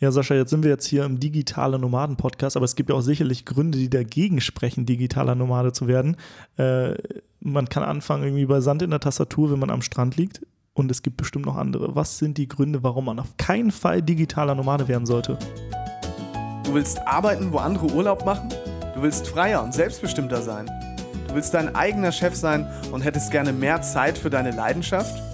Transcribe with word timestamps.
Ja, 0.00 0.10
Sascha, 0.10 0.34
jetzt 0.34 0.50
sind 0.50 0.64
wir 0.64 0.70
jetzt 0.70 0.86
hier 0.86 1.04
im 1.04 1.20
digitale 1.20 1.78
Nomaden-Podcast, 1.78 2.56
aber 2.56 2.64
es 2.64 2.74
gibt 2.74 2.90
ja 2.90 2.96
auch 2.96 3.00
sicherlich 3.00 3.44
Gründe, 3.44 3.78
die 3.78 3.88
dagegen 3.88 4.40
sprechen, 4.40 4.86
digitaler 4.86 5.36
Nomade 5.36 5.72
zu 5.72 5.86
werden. 5.86 6.16
Äh, 6.56 6.94
man 7.40 7.68
kann 7.68 7.84
anfangen 7.84 8.24
irgendwie 8.24 8.46
bei 8.46 8.60
Sand 8.60 8.82
in 8.82 8.90
der 8.90 9.00
Tastatur, 9.00 9.52
wenn 9.52 9.58
man 9.60 9.70
am 9.70 9.82
Strand 9.82 10.16
liegt. 10.16 10.40
Und 10.72 10.90
es 10.90 11.02
gibt 11.02 11.16
bestimmt 11.16 11.46
noch 11.46 11.56
andere. 11.56 11.94
Was 11.94 12.18
sind 12.18 12.36
die 12.36 12.48
Gründe, 12.48 12.82
warum 12.82 13.04
man 13.04 13.20
auf 13.20 13.36
keinen 13.36 13.70
Fall 13.70 14.02
digitaler 14.02 14.56
Nomade 14.56 14.88
werden 14.88 15.06
sollte? 15.06 15.38
Du 16.64 16.74
willst 16.74 16.98
arbeiten, 17.06 17.52
wo 17.52 17.58
andere 17.58 17.86
Urlaub 17.86 18.24
machen? 18.26 18.48
Du 18.96 19.02
willst 19.02 19.28
freier 19.28 19.62
und 19.62 19.72
selbstbestimmter 19.72 20.42
sein? 20.42 20.66
Du 21.28 21.34
willst 21.36 21.54
dein 21.54 21.76
eigener 21.76 22.10
Chef 22.10 22.34
sein 22.34 22.66
und 22.90 23.02
hättest 23.02 23.30
gerne 23.30 23.52
mehr 23.52 23.82
Zeit 23.82 24.18
für 24.18 24.30
deine 24.30 24.50
Leidenschaft? 24.50 25.33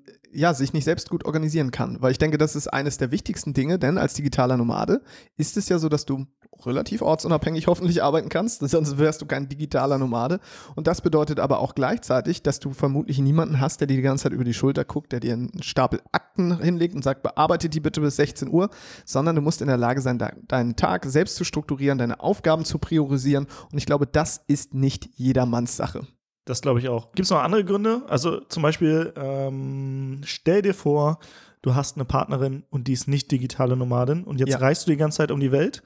ja, 0.33 0.53
sich 0.53 0.73
nicht 0.73 0.85
selbst 0.85 1.09
gut 1.09 1.25
organisieren 1.25 1.71
kann. 1.71 2.01
Weil 2.01 2.11
ich 2.11 2.17
denke, 2.17 2.37
das 2.37 2.55
ist 2.55 2.67
eines 2.67 2.97
der 2.97 3.11
wichtigsten 3.11 3.53
Dinge, 3.53 3.79
denn 3.79 3.97
als 3.97 4.13
digitaler 4.13 4.57
Nomade 4.57 5.01
ist 5.37 5.57
es 5.57 5.69
ja 5.69 5.77
so, 5.79 5.89
dass 5.89 6.05
du 6.05 6.25
relativ 6.65 7.01
ortsunabhängig 7.01 7.67
hoffentlich 7.67 8.03
arbeiten 8.03 8.29
kannst, 8.29 8.59
sonst 8.69 8.97
wärst 8.97 9.21
du 9.21 9.25
kein 9.25 9.49
digitaler 9.49 9.97
Nomade. 9.97 10.39
Und 10.75 10.87
das 10.87 11.01
bedeutet 11.01 11.39
aber 11.39 11.59
auch 11.59 11.75
gleichzeitig, 11.75 12.43
dass 12.43 12.59
du 12.59 12.71
vermutlich 12.71 13.19
niemanden 13.19 13.59
hast, 13.59 13.79
der 13.79 13.87
dir 13.87 13.97
die 13.97 14.03
ganze 14.03 14.23
Zeit 14.23 14.33
über 14.33 14.43
die 14.43 14.53
Schulter 14.53 14.85
guckt, 14.85 15.11
der 15.11 15.19
dir 15.19 15.33
einen 15.33 15.63
Stapel 15.63 16.01
Akten 16.11 16.61
hinlegt 16.61 16.95
und 16.95 17.03
sagt, 17.03 17.23
bearbeite 17.23 17.69
die 17.69 17.79
bitte 17.79 18.01
bis 18.01 18.15
16 18.15 18.49
Uhr, 18.49 18.69
sondern 19.05 19.35
du 19.35 19.41
musst 19.41 19.61
in 19.61 19.67
der 19.67 19.77
Lage 19.77 20.01
sein, 20.01 20.19
deinen 20.47 20.75
Tag 20.75 21.05
selbst 21.05 21.35
zu 21.35 21.43
strukturieren, 21.43 21.97
deine 21.97 22.19
Aufgaben 22.19 22.65
zu 22.65 22.79
priorisieren. 22.79 23.47
Und 23.71 23.77
ich 23.77 23.85
glaube, 23.85 24.07
das 24.07 24.41
ist 24.47 24.73
nicht 24.73 25.09
jedermanns 25.15 25.77
Sache. 25.77 26.05
Das 26.45 26.61
glaube 26.61 26.79
ich 26.79 26.89
auch. 26.89 27.11
Gibt 27.11 27.25
es 27.25 27.29
noch 27.29 27.39
andere 27.39 27.63
Gründe? 27.63 28.01
Also 28.07 28.39
zum 28.41 28.63
Beispiel, 28.63 29.13
ähm, 29.15 30.21
stell 30.23 30.61
dir 30.61 30.73
vor, 30.73 31.19
du 31.61 31.75
hast 31.75 31.97
eine 31.97 32.05
Partnerin 32.05 32.63
und 32.69 32.87
die 32.87 32.93
ist 32.93 33.07
nicht 33.07 33.31
digitale 33.31 33.75
Nomadin 33.75 34.23
und 34.23 34.39
jetzt 34.39 34.49
ja. 34.49 34.57
reist 34.57 34.87
du 34.87 34.91
die 34.91 34.97
ganze 34.97 35.17
Zeit 35.17 35.31
um 35.31 35.39
die 35.39 35.51
Welt 35.51 35.83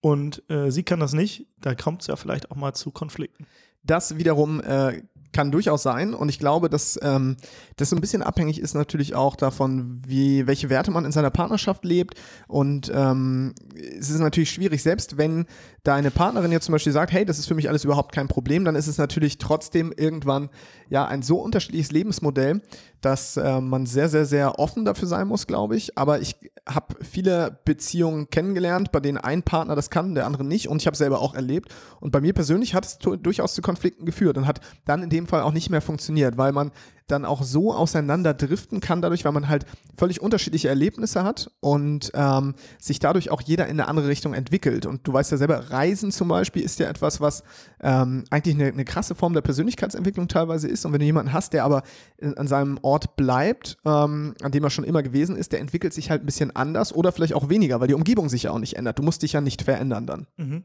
und 0.00 0.42
äh, 0.50 0.70
sie 0.70 0.82
kann 0.82 1.00
das 1.00 1.14
nicht. 1.14 1.46
Da 1.58 1.74
kommt 1.74 2.02
es 2.02 2.08
ja 2.08 2.16
vielleicht 2.16 2.50
auch 2.50 2.56
mal 2.56 2.74
zu 2.74 2.90
Konflikten. 2.90 3.46
Das 3.82 4.18
wiederum 4.18 4.60
äh, 4.60 5.02
kann 5.34 5.50
durchaus 5.50 5.82
sein. 5.82 6.14
Und 6.14 6.30
ich 6.30 6.38
glaube, 6.38 6.70
dass 6.70 6.98
ähm, 7.02 7.36
das 7.76 7.90
so 7.90 7.96
ein 7.96 8.00
bisschen 8.00 8.22
abhängig 8.22 8.58
ist 8.58 8.72
natürlich 8.72 9.14
auch 9.14 9.36
davon, 9.36 10.00
wie, 10.06 10.46
welche 10.46 10.70
Werte 10.70 10.90
man 10.90 11.04
in 11.04 11.12
seiner 11.12 11.30
Partnerschaft 11.30 11.84
lebt. 11.84 12.14
Und 12.48 12.90
ähm, 12.94 13.54
es 13.98 14.08
ist 14.08 14.20
natürlich 14.20 14.50
schwierig, 14.50 14.82
selbst 14.82 15.18
wenn 15.18 15.44
deine 15.82 16.10
Partnerin 16.10 16.52
jetzt 16.52 16.64
zum 16.64 16.72
Beispiel 16.72 16.92
sagt, 16.92 17.12
hey, 17.12 17.26
das 17.26 17.38
ist 17.38 17.46
für 17.46 17.54
mich 17.54 17.68
alles 17.68 17.84
überhaupt 17.84 18.14
kein 18.14 18.28
Problem, 18.28 18.64
dann 18.64 18.76
ist 18.76 18.86
es 18.86 18.96
natürlich 18.96 19.36
trotzdem 19.36 19.92
irgendwann 19.94 20.48
ja 20.88 21.04
ein 21.06 21.20
so 21.20 21.38
unterschiedliches 21.38 21.92
Lebensmodell, 21.92 22.62
dass 23.04 23.36
äh, 23.36 23.60
man 23.60 23.86
sehr, 23.86 24.08
sehr, 24.08 24.24
sehr 24.24 24.58
offen 24.58 24.84
dafür 24.84 25.08
sein 25.08 25.28
muss, 25.28 25.46
glaube 25.46 25.76
ich. 25.76 25.98
Aber 25.98 26.20
ich 26.20 26.36
habe 26.66 26.94
viele 27.02 27.58
Beziehungen 27.64 28.30
kennengelernt, 28.30 28.92
bei 28.92 29.00
denen 29.00 29.18
ein 29.18 29.42
Partner 29.42 29.76
das 29.76 29.90
kann, 29.90 30.14
der 30.14 30.26
andere 30.26 30.44
nicht. 30.44 30.68
Und 30.68 30.80
ich 30.80 30.86
habe 30.86 30.96
selber 30.96 31.20
auch 31.20 31.34
erlebt. 31.34 31.74
Und 32.00 32.10
bei 32.10 32.20
mir 32.20 32.32
persönlich 32.32 32.74
hat 32.74 32.86
es 32.86 32.98
durchaus 32.98 33.54
zu 33.54 33.62
Konflikten 33.62 34.06
geführt 34.06 34.38
und 34.38 34.46
hat 34.46 34.60
dann 34.84 35.02
in 35.02 35.10
dem 35.10 35.26
Fall 35.26 35.42
auch 35.42 35.52
nicht 35.52 35.70
mehr 35.70 35.82
funktioniert, 35.82 36.38
weil 36.38 36.52
man 36.52 36.70
dann 37.06 37.24
auch 37.24 37.42
so 37.42 37.74
auseinander 37.74 38.32
driften 38.32 38.80
kann, 38.80 39.02
dadurch, 39.02 39.24
weil 39.24 39.32
man 39.32 39.48
halt 39.48 39.66
völlig 39.96 40.22
unterschiedliche 40.22 40.68
Erlebnisse 40.68 41.22
hat 41.22 41.50
und 41.60 42.10
ähm, 42.14 42.54
sich 42.78 42.98
dadurch 42.98 43.30
auch 43.30 43.42
jeder 43.42 43.66
in 43.66 43.78
eine 43.78 43.88
andere 43.88 44.08
Richtung 44.08 44.32
entwickelt. 44.32 44.86
Und 44.86 45.06
du 45.06 45.12
weißt 45.12 45.30
ja 45.30 45.36
selber, 45.36 45.70
Reisen 45.70 46.12
zum 46.12 46.28
Beispiel 46.28 46.62
ist 46.62 46.78
ja 46.80 46.88
etwas, 46.88 47.20
was 47.20 47.42
ähm, 47.82 48.24
eigentlich 48.30 48.54
eine, 48.54 48.68
eine 48.68 48.84
krasse 48.84 49.14
Form 49.14 49.34
der 49.34 49.42
Persönlichkeitsentwicklung 49.42 50.28
teilweise 50.28 50.66
ist. 50.66 50.86
Und 50.86 50.92
wenn 50.92 51.00
du 51.00 51.06
jemanden 51.06 51.32
hast, 51.32 51.52
der 51.52 51.64
aber 51.64 51.82
in, 52.16 52.36
an 52.38 52.46
seinem 52.46 52.78
Ort 52.82 53.16
bleibt, 53.16 53.76
ähm, 53.84 54.34
an 54.42 54.52
dem 54.52 54.64
er 54.64 54.70
schon 54.70 54.84
immer 54.84 55.02
gewesen 55.02 55.36
ist, 55.36 55.52
der 55.52 55.60
entwickelt 55.60 55.92
sich 55.92 56.10
halt 56.10 56.22
ein 56.22 56.26
bisschen 56.26 56.56
anders 56.56 56.94
oder 56.94 57.12
vielleicht 57.12 57.34
auch 57.34 57.50
weniger, 57.50 57.80
weil 57.80 57.88
die 57.88 57.94
Umgebung 57.94 58.30
sich 58.30 58.44
ja 58.44 58.50
auch 58.50 58.58
nicht 58.58 58.76
ändert. 58.76 58.98
Du 58.98 59.02
musst 59.02 59.22
dich 59.22 59.34
ja 59.34 59.42
nicht 59.42 59.62
verändern 59.62 60.06
dann. 60.06 60.26
Mhm. 60.36 60.64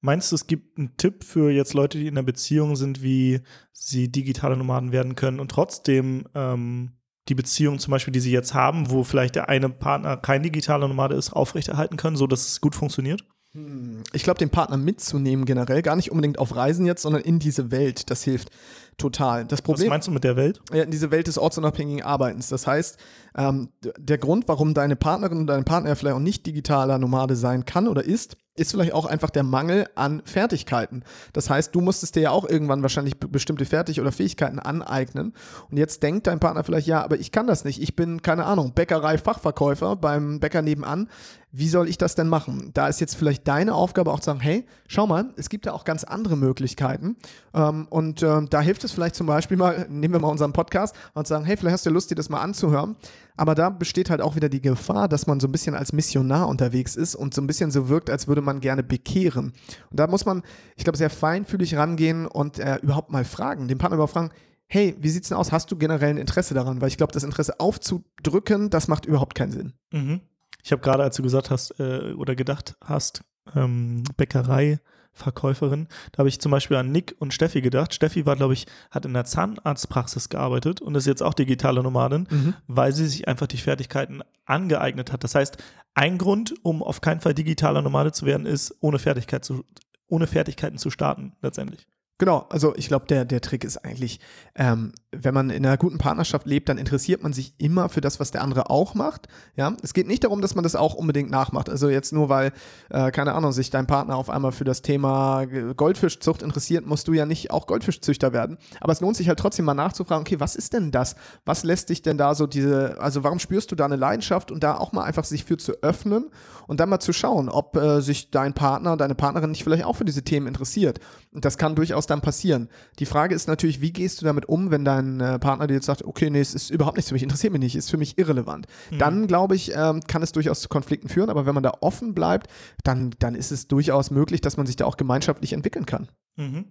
Meinst 0.00 0.30
du, 0.30 0.36
es 0.36 0.46
gibt 0.46 0.78
einen 0.78 0.96
Tipp 0.96 1.24
für 1.24 1.50
jetzt 1.50 1.74
Leute, 1.74 1.98
die 1.98 2.06
in 2.06 2.16
einer 2.16 2.24
Beziehung 2.24 2.76
sind, 2.76 3.02
wie 3.02 3.40
sie 3.72 4.10
digitale 4.10 4.56
Nomaden 4.56 4.92
werden 4.92 5.14
können 5.14 5.40
und 5.40 5.50
trotzdem 5.50 6.26
ähm, 6.34 6.92
die 7.28 7.34
Beziehung 7.34 7.78
zum 7.78 7.90
Beispiel, 7.90 8.12
die 8.12 8.20
sie 8.20 8.32
jetzt 8.32 8.54
haben, 8.54 8.90
wo 8.90 9.04
vielleicht 9.04 9.34
der 9.34 9.48
eine 9.48 9.68
Partner 9.68 10.16
kein 10.16 10.42
digitaler 10.42 10.88
Nomade 10.88 11.14
ist, 11.14 11.32
aufrechterhalten 11.32 11.96
können, 11.96 12.16
so 12.16 12.26
dass 12.26 12.46
es 12.46 12.60
gut 12.60 12.74
funktioniert? 12.74 13.24
Hm, 13.52 14.02
ich 14.12 14.22
glaube, 14.22 14.38
den 14.38 14.50
Partner 14.50 14.76
mitzunehmen 14.76 15.44
generell, 15.44 15.82
gar 15.82 15.96
nicht 15.96 16.10
unbedingt 16.10 16.38
auf 16.38 16.54
Reisen 16.54 16.86
jetzt, 16.86 17.02
sondern 17.02 17.22
in 17.22 17.38
diese 17.38 17.70
Welt, 17.70 18.10
das 18.10 18.22
hilft 18.22 18.50
total. 18.98 19.46
Das 19.46 19.62
Problem, 19.62 19.86
Was 19.86 19.90
meinst 19.90 20.08
du 20.08 20.12
mit 20.12 20.24
der 20.24 20.36
Welt? 20.36 20.60
Ja, 20.72 20.82
in 20.82 20.90
diese 20.90 21.10
Welt 21.10 21.26
des 21.26 21.38
ortsunabhängigen 21.38 22.02
Arbeitens. 22.02 22.48
Das 22.48 22.66
heißt, 22.66 22.98
ähm, 23.36 23.70
der 23.96 24.18
Grund, 24.18 24.48
warum 24.48 24.74
deine 24.74 24.96
Partnerin 24.96 25.38
und 25.38 25.46
dein 25.46 25.64
Partner 25.64 25.94
vielleicht 25.96 26.16
auch 26.16 26.20
nicht 26.20 26.44
digitaler 26.44 26.98
Nomade 26.98 27.36
sein 27.36 27.64
kann 27.64 27.88
oder 27.88 28.04
ist, 28.04 28.36
ist 28.58 28.72
vielleicht 28.72 28.92
auch 28.92 29.06
einfach 29.06 29.30
der 29.30 29.42
Mangel 29.42 29.86
an 29.94 30.22
Fertigkeiten. 30.24 31.04
Das 31.32 31.48
heißt, 31.48 31.74
du 31.74 31.80
musstest 31.80 32.16
dir 32.16 32.22
ja 32.22 32.30
auch 32.30 32.48
irgendwann 32.48 32.82
wahrscheinlich 32.82 33.18
bestimmte 33.18 33.64
Fertig- 33.64 34.00
oder 34.00 34.12
Fähigkeiten 34.12 34.58
aneignen. 34.58 35.34
Und 35.70 35.76
jetzt 35.76 36.02
denkt 36.02 36.26
dein 36.26 36.40
Partner 36.40 36.64
vielleicht, 36.64 36.86
ja, 36.86 37.02
aber 37.02 37.18
ich 37.18 37.32
kann 37.32 37.46
das 37.46 37.64
nicht. 37.64 37.80
Ich 37.80 37.96
bin, 37.96 38.22
keine 38.22 38.44
Ahnung, 38.44 38.72
Bäckerei-Fachverkäufer 38.74 39.96
beim 39.96 40.40
Bäcker 40.40 40.62
nebenan. 40.62 41.08
Wie 41.50 41.68
soll 41.68 41.88
ich 41.88 41.96
das 41.96 42.14
denn 42.14 42.28
machen? 42.28 42.72
Da 42.74 42.88
ist 42.88 43.00
jetzt 43.00 43.14
vielleicht 43.14 43.48
deine 43.48 43.74
Aufgabe 43.74 44.12
auch 44.12 44.20
zu 44.20 44.26
sagen, 44.26 44.40
hey, 44.40 44.66
schau 44.86 45.06
mal, 45.06 45.32
es 45.36 45.48
gibt 45.48 45.64
ja 45.64 45.72
auch 45.72 45.84
ganz 45.84 46.04
andere 46.04 46.36
Möglichkeiten. 46.36 47.16
Ähm, 47.54 47.86
und 47.88 48.22
äh, 48.22 48.42
da 48.50 48.60
hilft 48.60 48.84
es 48.84 48.87
vielleicht 48.92 49.14
zum 49.14 49.26
Beispiel 49.26 49.56
mal, 49.56 49.86
nehmen 49.88 50.14
wir 50.14 50.20
mal 50.20 50.28
unseren 50.28 50.52
Podcast 50.52 50.94
und 51.14 51.26
sagen, 51.26 51.44
hey, 51.44 51.56
vielleicht 51.56 51.74
hast 51.74 51.86
du 51.86 51.90
Lust, 51.90 52.10
dir 52.10 52.14
das 52.14 52.28
mal 52.28 52.40
anzuhören. 52.40 52.96
Aber 53.36 53.54
da 53.54 53.70
besteht 53.70 54.10
halt 54.10 54.20
auch 54.20 54.36
wieder 54.36 54.48
die 54.48 54.60
Gefahr, 54.60 55.08
dass 55.08 55.26
man 55.26 55.40
so 55.40 55.48
ein 55.48 55.52
bisschen 55.52 55.74
als 55.74 55.92
Missionar 55.92 56.48
unterwegs 56.48 56.96
ist 56.96 57.14
und 57.14 57.34
so 57.34 57.40
ein 57.40 57.46
bisschen 57.46 57.70
so 57.70 57.88
wirkt, 57.88 58.10
als 58.10 58.28
würde 58.28 58.42
man 58.42 58.60
gerne 58.60 58.82
bekehren. 58.82 59.52
Und 59.90 60.00
da 60.00 60.06
muss 60.06 60.24
man, 60.24 60.42
ich 60.76 60.84
glaube, 60.84 60.98
sehr 60.98 61.10
feinfühlig 61.10 61.76
rangehen 61.76 62.26
und 62.26 62.58
äh, 62.58 62.76
überhaupt 62.82 63.10
mal 63.10 63.24
fragen, 63.24 63.68
den 63.68 63.78
Partner 63.78 63.96
überhaupt 63.96 64.14
fragen, 64.14 64.30
hey, 64.68 64.96
wie 64.98 65.08
sieht's 65.08 65.28
denn 65.28 65.38
aus? 65.38 65.50
Hast 65.50 65.70
du 65.70 65.76
generell 65.76 66.10
ein 66.10 66.18
Interesse 66.18 66.54
daran? 66.54 66.80
Weil 66.80 66.88
ich 66.88 66.96
glaube, 66.96 67.12
das 67.12 67.24
Interesse 67.24 67.58
aufzudrücken, 67.58 68.70
das 68.70 68.88
macht 68.88 69.06
überhaupt 69.06 69.34
keinen 69.34 69.52
Sinn. 69.52 69.72
Mhm. 69.92 70.20
Ich 70.62 70.72
habe 70.72 70.82
gerade, 70.82 71.02
als 71.02 71.16
du 71.16 71.22
gesagt 71.22 71.50
hast 71.50 71.78
äh, 71.80 72.12
oder 72.12 72.34
gedacht 72.34 72.76
hast, 72.84 73.22
ähm, 73.54 74.04
Bäckerei, 74.16 74.80
Verkäuferin. 75.12 75.88
Da 76.12 76.18
habe 76.18 76.28
ich 76.28 76.40
zum 76.40 76.52
Beispiel 76.52 76.76
an 76.76 76.92
Nick 76.92 77.16
und 77.18 77.34
Steffi 77.34 77.60
gedacht. 77.60 77.92
Steffi 77.92 78.24
war, 78.24 78.36
glaube 78.36 78.54
ich, 78.54 78.66
hat 78.90 79.04
in 79.04 79.14
der 79.14 79.24
Zahnarztpraxis 79.24 80.28
gearbeitet 80.28 80.80
und 80.80 80.94
ist 80.94 81.06
jetzt 81.06 81.22
auch 81.22 81.34
digitale 81.34 81.82
Nomadin, 81.82 82.28
mhm. 82.30 82.54
weil 82.66 82.92
sie 82.92 83.06
sich 83.06 83.28
einfach 83.28 83.48
die 83.48 83.56
Fertigkeiten 83.58 84.22
angeeignet 84.46 85.12
hat. 85.12 85.24
Das 85.24 85.34
heißt, 85.34 85.58
ein 85.94 86.18
Grund, 86.18 86.54
um 86.62 86.82
auf 86.82 87.00
keinen 87.00 87.20
Fall 87.20 87.34
digitaler 87.34 87.82
Nomade 87.82 88.12
zu 88.12 88.24
werden, 88.24 88.46
ist, 88.46 88.76
ohne, 88.80 88.98
Fertigkeit 88.98 89.44
zu, 89.44 89.64
ohne 90.06 90.26
Fertigkeiten 90.26 90.78
zu 90.78 90.90
starten, 90.90 91.32
letztendlich. 91.42 91.86
Genau, 92.18 92.46
also 92.50 92.74
ich 92.74 92.88
glaube, 92.88 93.06
der, 93.06 93.24
der 93.24 93.40
Trick 93.40 93.62
ist 93.62 93.76
eigentlich, 93.84 94.18
ähm, 94.56 94.92
wenn 95.12 95.32
man 95.32 95.50
in 95.50 95.64
einer 95.64 95.76
guten 95.76 95.98
Partnerschaft 95.98 96.46
lebt, 96.46 96.68
dann 96.68 96.76
interessiert 96.76 97.22
man 97.22 97.32
sich 97.32 97.54
immer 97.58 97.88
für 97.88 98.00
das, 98.00 98.18
was 98.18 98.32
der 98.32 98.42
andere 98.42 98.70
auch 98.70 98.94
macht. 98.94 99.28
Ja, 99.54 99.76
es 99.82 99.94
geht 99.94 100.08
nicht 100.08 100.24
darum, 100.24 100.42
dass 100.42 100.56
man 100.56 100.64
das 100.64 100.74
auch 100.74 100.94
unbedingt 100.94 101.30
nachmacht. 101.30 101.70
Also 101.70 101.88
jetzt 101.88 102.12
nur 102.12 102.28
weil, 102.28 102.52
äh, 102.90 103.12
keine 103.12 103.34
Ahnung, 103.34 103.52
sich 103.52 103.70
dein 103.70 103.86
Partner 103.86 104.16
auf 104.16 104.30
einmal 104.30 104.50
für 104.50 104.64
das 104.64 104.82
Thema 104.82 105.46
Goldfischzucht 105.76 106.42
interessiert, 106.42 106.86
musst 106.86 107.06
du 107.06 107.12
ja 107.12 107.24
nicht 107.24 107.52
auch 107.52 107.68
Goldfischzüchter 107.68 108.32
werden. 108.32 108.58
Aber 108.80 108.92
es 108.92 109.00
lohnt 109.00 109.16
sich 109.16 109.28
halt 109.28 109.38
trotzdem 109.38 109.64
mal 109.64 109.74
nachzufragen, 109.74 110.22
okay, 110.22 110.40
was 110.40 110.56
ist 110.56 110.72
denn 110.72 110.90
das? 110.90 111.14
Was 111.44 111.62
lässt 111.62 111.88
dich 111.88 112.02
denn 112.02 112.18
da 112.18 112.34
so 112.34 112.48
diese, 112.48 113.00
also 113.00 113.22
warum 113.22 113.38
spürst 113.38 113.70
du 113.70 113.76
da 113.76 113.84
eine 113.84 113.96
Leidenschaft 113.96 114.50
und 114.50 114.64
da 114.64 114.76
auch 114.76 114.90
mal 114.90 115.04
einfach 115.04 115.24
sich 115.24 115.44
für 115.44 115.56
zu 115.56 115.72
öffnen 115.82 116.30
und 116.66 116.80
dann 116.80 116.88
mal 116.88 117.00
zu 117.00 117.12
schauen, 117.12 117.48
ob 117.48 117.76
äh, 117.76 118.00
sich 118.02 118.32
dein 118.32 118.54
Partner, 118.54 118.96
deine 118.96 119.14
Partnerin 119.14 119.50
nicht 119.50 119.62
vielleicht 119.62 119.84
auch 119.84 119.96
für 119.96 120.04
diese 120.04 120.22
Themen 120.22 120.48
interessiert. 120.48 120.98
Und 121.32 121.44
das 121.44 121.58
kann 121.58 121.76
durchaus 121.76 122.07
dann 122.10 122.20
passieren. 122.20 122.68
Die 122.98 123.06
Frage 123.06 123.34
ist 123.34 123.48
natürlich, 123.48 123.80
wie 123.80 123.92
gehst 123.92 124.20
du 124.20 124.24
damit 124.24 124.48
um, 124.48 124.70
wenn 124.70 124.84
dein 124.84 125.20
äh, 125.20 125.38
Partner 125.38 125.66
dir 125.66 125.74
jetzt 125.74 125.86
sagt, 125.86 126.04
okay, 126.04 126.30
nee, 126.30 126.40
es 126.40 126.54
ist 126.54 126.70
überhaupt 126.70 126.96
nichts 126.96 127.08
für 127.08 127.14
mich, 127.14 127.22
interessiert 127.22 127.52
mich 127.52 127.62
nicht, 127.62 127.76
ist 127.76 127.90
für 127.90 127.96
mich 127.96 128.18
irrelevant. 128.18 128.66
Mhm. 128.90 128.98
Dann, 128.98 129.26
glaube 129.26 129.54
ich, 129.56 129.72
ähm, 129.74 130.00
kann 130.06 130.22
es 130.22 130.32
durchaus 130.32 130.60
zu 130.60 130.68
Konflikten 130.68 131.08
führen, 131.08 131.30
aber 131.30 131.46
wenn 131.46 131.54
man 131.54 131.62
da 131.62 131.72
offen 131.80 132.14
bleibt, 132.14 132.48
dann, 132.84 133.14
dann 133.18 133.34
ist 133.34 133.52
es 133.52 133.68
durchaus 133.68 134.10
möglich, 134.10 134.40
dass 134.40 134.56
man 134.56 134.66
sich 134.66 134.76
da 134.76 134.84
auch 134.84 134.96
gemeinschaftlich 134.96 135.52
entwickeln 135.52 135.86
kann. 135.86 136.08
Mhm. 136.36 136.66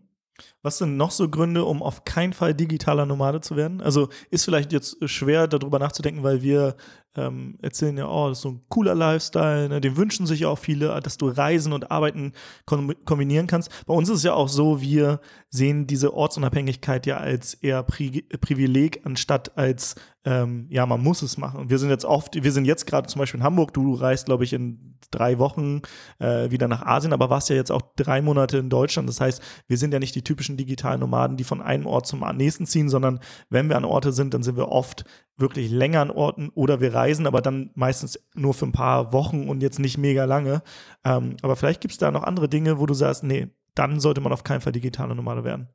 Was 0.62 0.78
sind 0.78 0.98
noch 0.98 1.12
so 1.12 1.30
Gründe, 1.30 1.66
um 1.66 1.82
auf 1.82 2.06
keinen 2.06 2.34
Fall 2.34 2.54
digitaler 2.54 3.06
Nomade 3.06 3.42
zu 3.42 3.56
werden? 3.56 3.82
Also 3.82 4.10
ist 4.30 4.46
vielleicht 4.46 4.72
jetzt 4.72 4.98
schwer 5.10 5.48
darüber 5.48 5.80
nachzudenken, 5.80 6.24
weil 6.24 6.42
wir 6.42 6.76
ähm, 7.18 7.58
erzählen 7.62 7.98
ja, 7.98 8.08
oh, 8.08 8.30
das 8.30 8.38
ist 8.38 8.42
so 8.44 8.50
ein 8.50 8.62
cooler 8.70 8.96
Lifestyle, 8.96 9.70
ne? 9.70 9.82
den 9.82 9.98
wünschen 9.98 10.26
sich 10.26 10.46
auch 10.46 10.60
viele, 10.60 11.00
dass 11.02 11.18
du 11.18 11.28
Reisen 11.28 11.74
und 11.74 11.92
Arbeiten 11.92 12.34
kombinieren 12.66 13.48
kannst. 13.48 13.86
Bei 13.86 13.94
uns 13.94 14.08
ist 14.10 14.18
es 14.18 14.24
ja 14.24 14.34
auch 14.34 14.50
so, 14.50 14.82
wir 14.82 15.20
sehen 15.50 15.88
diese 15.88 16.14
Ortsunabhängigkeit 16.14 17.06
ja 17.06 17.18
als 17.18 17.56
eher 17.56 17.84
Pri 17.84 18.24
Privileg 18.40 19.06
anstatt 19.06 19.58
als 19.58 19.96
ähm, 20.28 20.68
ja, 20.70 20.86
man 20.86 21.02
muss 21.02 21.22
es 21.22 21.38
machen. 21.38 21.70
Wir 21.70 21.80
sind 21.80 21.90
jetzt 21.90 22.04
oft, 22.04 22.44
wir 22.44 22.52
sind 22.52 22.66
jetzt 22.66 22.86
gerade 22.86 23.08
zum 23.08 23.20
Beispiel 23.20 23.40
in 23.40 23.46
Hamburg, 23.46 23.74
du 23.74 23.94
reist, 23.94 24.26
glaube 24.26 24.44
ich, 24.44 24.52
in 24.52 24.98
drei 25.10 25.40
Wochen 25.40 25.82
äh, 26.20 26.52
wieder 26.52 26.68
nach 26.68 26.82
Asien, 26.82 27.14
aber 27.14 27.30
warst 27.30 27.50
ja 27.50 27.56
jetzt 27.56 27.72
auch 27.72 27.82
drei 27.96 28.22
Monate 28.22 28.58
in 28.58 28.70
Deutschland. 28.70 29.08
Das 29.08 29.22
heißt, 29.22 29.42
wir 29.68 29.78
sind 29.78 29.94
ja 29.94 30.00
nicht 30.00 30.16
die 30.16 30.24
typischen 30.24 30.58
digitalen 30.58 31.00
Nomaden, 31.00 31.38
die 31.38 31.46
von 31.46 31.62
einem 31.62 31.86
Ort 31.86 32.08
zum 32.08 32.26
nächsten 32.36 32.66
ziehen, 32.66 32.90
sondern 32.90 33.22
wenn 33.50 33.70
wir 33.70 33.78
an 33.78 33.86
Orte 33.86 34.12
sind, 34.12 34.34
dann 34.34 34.44
sind 34.44 34.58
wir 34.58 34.68
oft 34.68 35.06
wirklich 35.38 35.70
länger 35.70 36.02
an 36.02 36.12
Orten 36.12 36.50
oder 36.56 36.82
wir 36.82 36.94
reisen, 36.94 37.28
aber 37.28 37.42
dann 37.42 37.70
meistens 37.76 38.20
nur 38.34 38.54
für 38.54 38.66
ein 38.66 38.72
paar 38.72 39.14
Wochen 39.14 39.48
und 39.48 39.62
jetzt 39.62 39.80
nicht 39.80 39.98
mega 39.98 40.26
lange. 40.26 40.64
Ähm, 41.04 41.38
aber 41.42 41.56
vielleicht 41.56 41.82
gibt 41.82 41.94
es 41.94 41.98
da 41.98 42.12
noch 42.12 42.24
andere 42.24 42.50
Dinge, 42.50 42.80
wo 42.80 42.86
du 42.86 42.94
sagst, 42.94 43.24
nee, 43.24 43.48
dann 43.76 44.00
sollte 44.00 44.22
man 44.22 44.34
auf 44.34 44.44
keinen 44.44 44.62
Fall 44.62 44.72
digitale 44.72 45.16
Nomade 45.16 45.44
werden. 45.44 45.70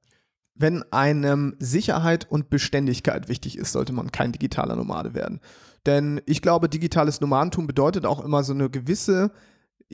Wenn 0.55 0.85
einem 0.93 1.55
Sicherheit 1.59 2.31
und 2.31 2.51
Beständigkeit 2.51 3.29
wichtig 3.29 3.57
ist, 3.57 3.73
sollte 3.73 3.93
man 3.93 4.13
kein 4.13 4.33
digitaler 4.33 4.77
Nomade 4.77 5.15
werden. 5.15 5.41
Denn 5.87 6.21
ich 6.27 6.43
glaube, 6.43 6.69
digitales 6.69 7.21
Nomadentum 7.21 7.67
bedeutet 7.67 8.05
auch 8.05 8.23
immer 8.23 8.43
so 8.43 8.53
eine 8.53 8.69
gewisse 8.69 9.33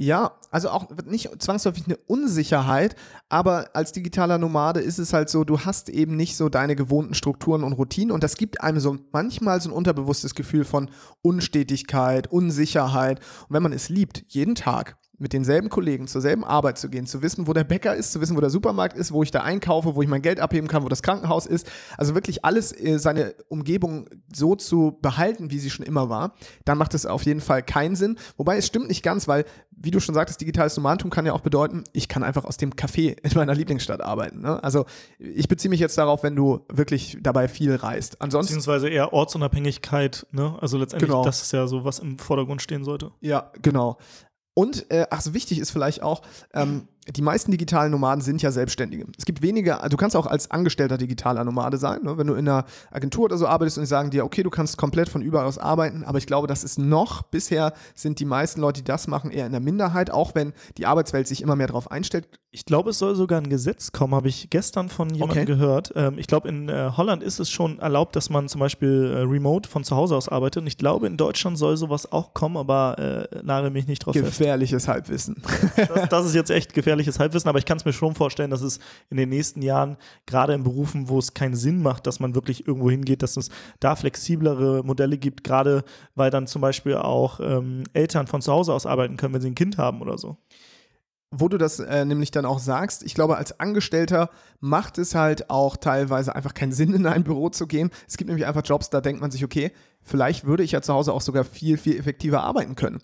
ja, 0.01 0.39
also 0.53 0.71
auch 0.71 0.87
nicht 1.07 1.43
zwangsläufig 1.43 1.87
eine 1.87 1.97
Unsicherheit, 1.97 2.95
aber 3.29 3.71
als 3.75 3.91
digitaler 3.91 4.39
Nomade 4.39 4.81
ist 4.81 4.99
es 4.99 5.13
halt 5.13 5.29
so, 5.29 5.43
du 5.43 5.61
hast 5.61 5.89
eben 5.89 6.17
nicht 6.17 6.37
so 6.37 6.49
deine 6.49 6.77
gewohnten 6.77 7.15
Strukturen 7.15 7.65
und 7.65 7.73
Routinen 7.73 8.13
und 8.13 8.23
das 8.23 8.37
gibt 8.37 8.61
einem 8.61 8.79
so 8.79 8.97
manchmal 9.13 9.61
so 9.61 9.71
ein 9.71 9.73
unterbewusstes 9.73 10.37
Gefühl 10.37 10.65
von 10.65 10.89
Unstetigkeit, 11.23 12.31
Unsicherheit. 12.31 13.19
Und 13.49 13.55
wenn 13.55 13.63
man 13.63 13.73
es 13.73 13.89
liebt, 13.89 14.25
jeden 14.29 14.55
Tag 14.55 14.97
mit 15.19 15.33
denselben 15.33 15.69
Kollegen 15.69 16.07
zur 16.07 16.21
selben 16.21 16.45
Arbeit 16.45 16.79
zu 16.79 16.89
gehen, 16.89 17.07
zu 17.07 17.23
wissen, 17.23 17.47
wo 17.47 17.53
der 17.53 17.65
Bäcker 17.65 17.95
ist, 17.95 18.13
zu 18.13 18.21
wissen, 18.21 18.37
wo 18.37 18.41
der 18.41 18.51
Supermarkt 18.51 18.97
ist, 18.97 19.13
wo 19.13 19.23
ich 19.23 19.31
da 19.31 19.43
einkaufe, 19.43 19.95
wo 19.95 20.03
ich 20.03 20.09
mein 20.09 20.23
Geld 20.23 20.41
abheben 20.41 20.69
kann, 20.69 20.85
wo 20.85 20.89
das 20.89 21.03
Krankenhaus 21.03 21.47
ist. 21.47 21.71
Also 21.97 22.15
wirklich 22.15 22.45
alles, 22.45 22.73
äh, 22.73 22.99
seine 22.99 23.35
Umgebung 23.49 24.09
so 24.33 24.55
zu 24.55 24.99
behalten, 25.03 25.51
wie 25.51 25.59
sie 25.59 25.71
schon 25.71 25.85
immer 25.85 26.09
war, 26.09 26.35
dann 26.65 26.79
macht 26.79 26.95
es 26.95 27.07
auf 27.07 27.23
jeden 27.25 27.41
Fall 27.41 27.63
keinen 27.63 27.97
Sinn. 27.97 28.17
Wobei 28.37 28.57
es 28.57 28.67
stimmt 28.67 28.89
nicht 28.89 29.03
ganz, 29.03 29.27
weil, 29.27 29.45
wie 29.71 29.91
du 29.91 30.01
schon 30.01 30.15
sagtest, 30.15 30.41
digitales 30.41 30.77
Nomadentum 30.77 31.11
kann 31.11 31.27
ja 31.27 31.33
auch 31.33 31.41
bedeuten, 31.41 31.85
ich 31.93 32.09
kann 32.09 32.23
einfach 32.23 32.45
aus 32.45 32.57
dem 32.57 32.75
Café 32.75 33.17
in 33.23 33.31
meiner 33.35 33.55
Lieblingsstadt 33.55 34.01
arbeiten. 34.01 34.41
Ne? 34.41 34.63
Also 34.63 34.87
ich 35.19 35.49
beziehe 35.49 35.71
mich 35.71 35.81
jetzt 35.81 35.99
darauf, 35.99 36.23
wenn 36.23 36.37
du 36.37 36.65
wirklich 36.73 37.19
dabei 37.21 37.49
viel 37.49 37.75
reist. 37.75 38.21
Ansonsten 38.21 38.55
Beziehungsweise 38.55 38.89
eher 38.89 39.13
Ortsunabhängigkeit, 39.13 40.27
ne? 40.31 40.57
Also 40.61 40.79
letztendlich, 40.79 41.11
genau. 41.11 41.25
das 41.25 41.43
ist 41.43 41.53
ja 41.53 41.67
so, 41.67 41.85
was 41.85 41.99
im 41.99 42.19
Vordergrund 42.19 42.63
stehen 42.63 42.85
sollte. 42.85 43.13
Ja, 43.21 43.51
genau. 43.61 43.99
Und, 44.59 44.91
äh, 44.91 45.07
ach 45.11 45.21
so 45.21 45.35
wichtig 45.35 45.61
ist 45.61 45.71
vielleicht 45.71 46.03
auch, 46.03 46.21
ähm, 46.53 46.89
die 47.11 47.23
meisten 47.23 47.51
digitalen 47.51 47.91
Nomaden 47.91 48.21
sind 48.21 48.43
ja 48.43 48.51
Selbstständige. 48.51 49.07
Es 49.17 49.25
gibt 49.25 49.43
wenige, 49.43 49.79
du 49.89 49.97
kannst 49.97 50.17
auch 50.17 50.27
als 50.27 50.51
Angestellter 50.51 50.99
digitaler 50.99 51.45
Nomade 51.45 51.79
sein, 51.79 52.03
ne? 52.03 52.19
wenn 52.19 52.27
du 52.27 52.35
in 52.35 52.49
einer 52.49 52.65
Agentur 52.91 53.25
oder 53.25 53.39
so 53.39 53.47
arbeitest 53.47 53.79
und 53.79 53.83
die 53.83 53.89
sagen 53.89 54.11
dir, 54.11 54.25
okay, 54.25 54.43
du 54.43 54.51
kannst 54.51 54.77
komplett 54.77 55.09
von 55.09 55.23
überall 55.23 55.47
aus 55.47 55.59
arbeiten, 55.59 56.05
aber 56.05 56.19
ich 56.19 56.27
glaube, 56.27 56.47
das 56.47 56.65
ist 56.65 56.79
noch, 56.79 57.23
bisher 57.23 57.73
sind 57.95 58.21
die 58.21 58.25
meisten 58.25 58.61
Leute, 58.61 58.81
die 58.81 58.85
das 58.85 59.07
machen, 59.07 59.31
eher 59.31 59.47
in 59.47 59.53
der 59.53 59.61
Minderheit, 59.61 60.11
auch 60.11 60.35
wenn 60.35 60.53
die 60.77 60.87
Arbeitswelt 60.87 61.27
sich 61.27 61.43
immer 61.43 61.57
mehr 61.57 61.69
darauf 61.69 61.91
einstellt. 61.91 62.29
Ich 62.51 62.65
glaube, 62.65 62.91
es 62.91 62.99
soll 62.99 63.15
sogar 63.15 63.41
ein 63.41 63.51
Gesetz 63.51 63.93
kommen, 63.93 64.15
habe 64.15 64.29
ich 64.29 64.49
gestern 64.49 64.89
von 64.89 65.11
jemandem 65.11 65.43
okay. 65.43 65.45
gehört. 65.45 65.93
Ähm, 65.97 66.19
ich 66.19 66.27
glaube, 66.27 66.49
in 66.49 66.69
äh, 66.71 66.91
Holland 66.97 67.23
ist 67.23 67.41
es 67.41 67.51
schon 67.51 67.79
erlaubt, 67.79 68.17
dass 68.17 68.31
man 68.31 68.49
zum 68.49 68.61
Beispiel 68.61 69.13
äh, 69.15 69.19
remote 69.21 69.69
von 69.69 69.85
zu 69.85 69.97
Hause 69.97 70.17
aus 70.17 70.29
arbeitet. 70.29 70.63
Und 70.63 70.67
ich 70.67 70.79
glaube, 70.79 71.07
in 71.07 71.19
Deutschland 71.19 71.59
soll 71.59 71.77
sowas 71.77 72.11
auch 72.11 72.33
kommen, 72.33 72.57
aber 72.57 73.29
äh, 73.31 73.43
nagel 73.43 73.71
mich 73.71 73.87
nicht 73.87 74.05
drauf 74.05 74.15
Gefährliches 74.15 74.87
fest. 74.87 74.89
Halbwissen. 74.89 75.43
das, 75.77 76.09
das 76.09 76.27
ist 76.27 76.35
jetzt 76.35 76.51
echt 76.51 76.73
gefährliches 76.99 77.19
Halbwissen, 77.19 77.49
aber 77.49 77.59
ich 77.59 77.65
kann 77.65 77.79
es 77.79 77.85
mir 77.85 77.93
schon 77.93 78.15
vorstellen, 78.15 78.51
dass 78.51 78.63
es 78.63 78.79
in 79.11 79.17
den 79.17 79.29
nächsten 79.29 79.63
Jahren, 79.63 79.97
gerade 80.27 80.55
in 80.55 80.65
Berufen, 80.65 81.09
wo 81.09 81.19
es 81.19 81.35
keinen 81.35 81.55
Sinn 81.55 81.83
macht, 81.83 82.07
dass 82.07 82.21
man 82.21 82.35
wirklich 82.35 82.67
irgendwo 82.67 82.91
hingeht, 82.91 83.23
dass 83.23 83.37
es 83.37 83.51
da 83.81 83.97
flexiblere 83.97 84.83
Modelle 84.85 85.19
gibt, 85.19 85.45
gerade 85.45 85.85
weil 86.15 86.31
dann 86.31 86.47
zum 86.47 86.63
Beispiel 86.63 86.97
auch 86.97 87.41
ähm, 87.41 87.85
Eltern 87.93 88.27
von 88.27 88.43
zu 88.43 88.53
Hause 88.53 88.73
aus 88.73 88.87
arbeiten 88.87 89.17
können, 89.17 89.35
wenn 89.35 89.41
sie 89.41 89.51
ein 89.51 89.55
Kind 89.55 89.79
haben 89.79 90.03
oder 90.03 90.19
so. 90.19 90.37
Wo 91.31 91.49
du 91.49 91.59
das 91.59 91.79
äh, 91.79 92.07
nämlich 92.07 92.31
dann 92.31 92.47
auch 92.47 92.59
sagst, 92.59 93.03
ich 93.03 93.15
glaube, 93.15 93.37
als 93.37 93.61
Angestellter 93.61 94.31
macht 94.61 94.97
es 94.97 95.15
halt 95.15 95.51
auch 95.51 95.77
teilweise 95.77 96.35
einfach 96.35 96.55
keinen 96.55 96.73
Sinn, 96.73 96.95
in 96.95 97.07
ein 97.07 97.23
Büro 97.23 97.51
zu 97.51 97.67
gehen. 97.67 97.91
Es 98.07 98.17
gibt 98.17 98.29
nämlich 98.29 98.47
einfach 98.47 98.63
Jobs, 98.65 98.89
da 98.89 99.03
denkt 99.03 99.21
man 99.21 99.31
sich, 99.31 99.45
okay, 99.45 99.73
vielleicht 100.03 100.47
würde 100.47 100.63
ich 100.63 100.73
ja 100.73 100.83
zu 100.83 100.93
Hause 100.93 101.13
auch 101.13 101.21
sogar 101.21 101.45
viel, 101.45 101.77
viel 101.77 101.99
effektiver 101.99 102.43
arbeiten 102.43 102.75
können. 102.75 103.01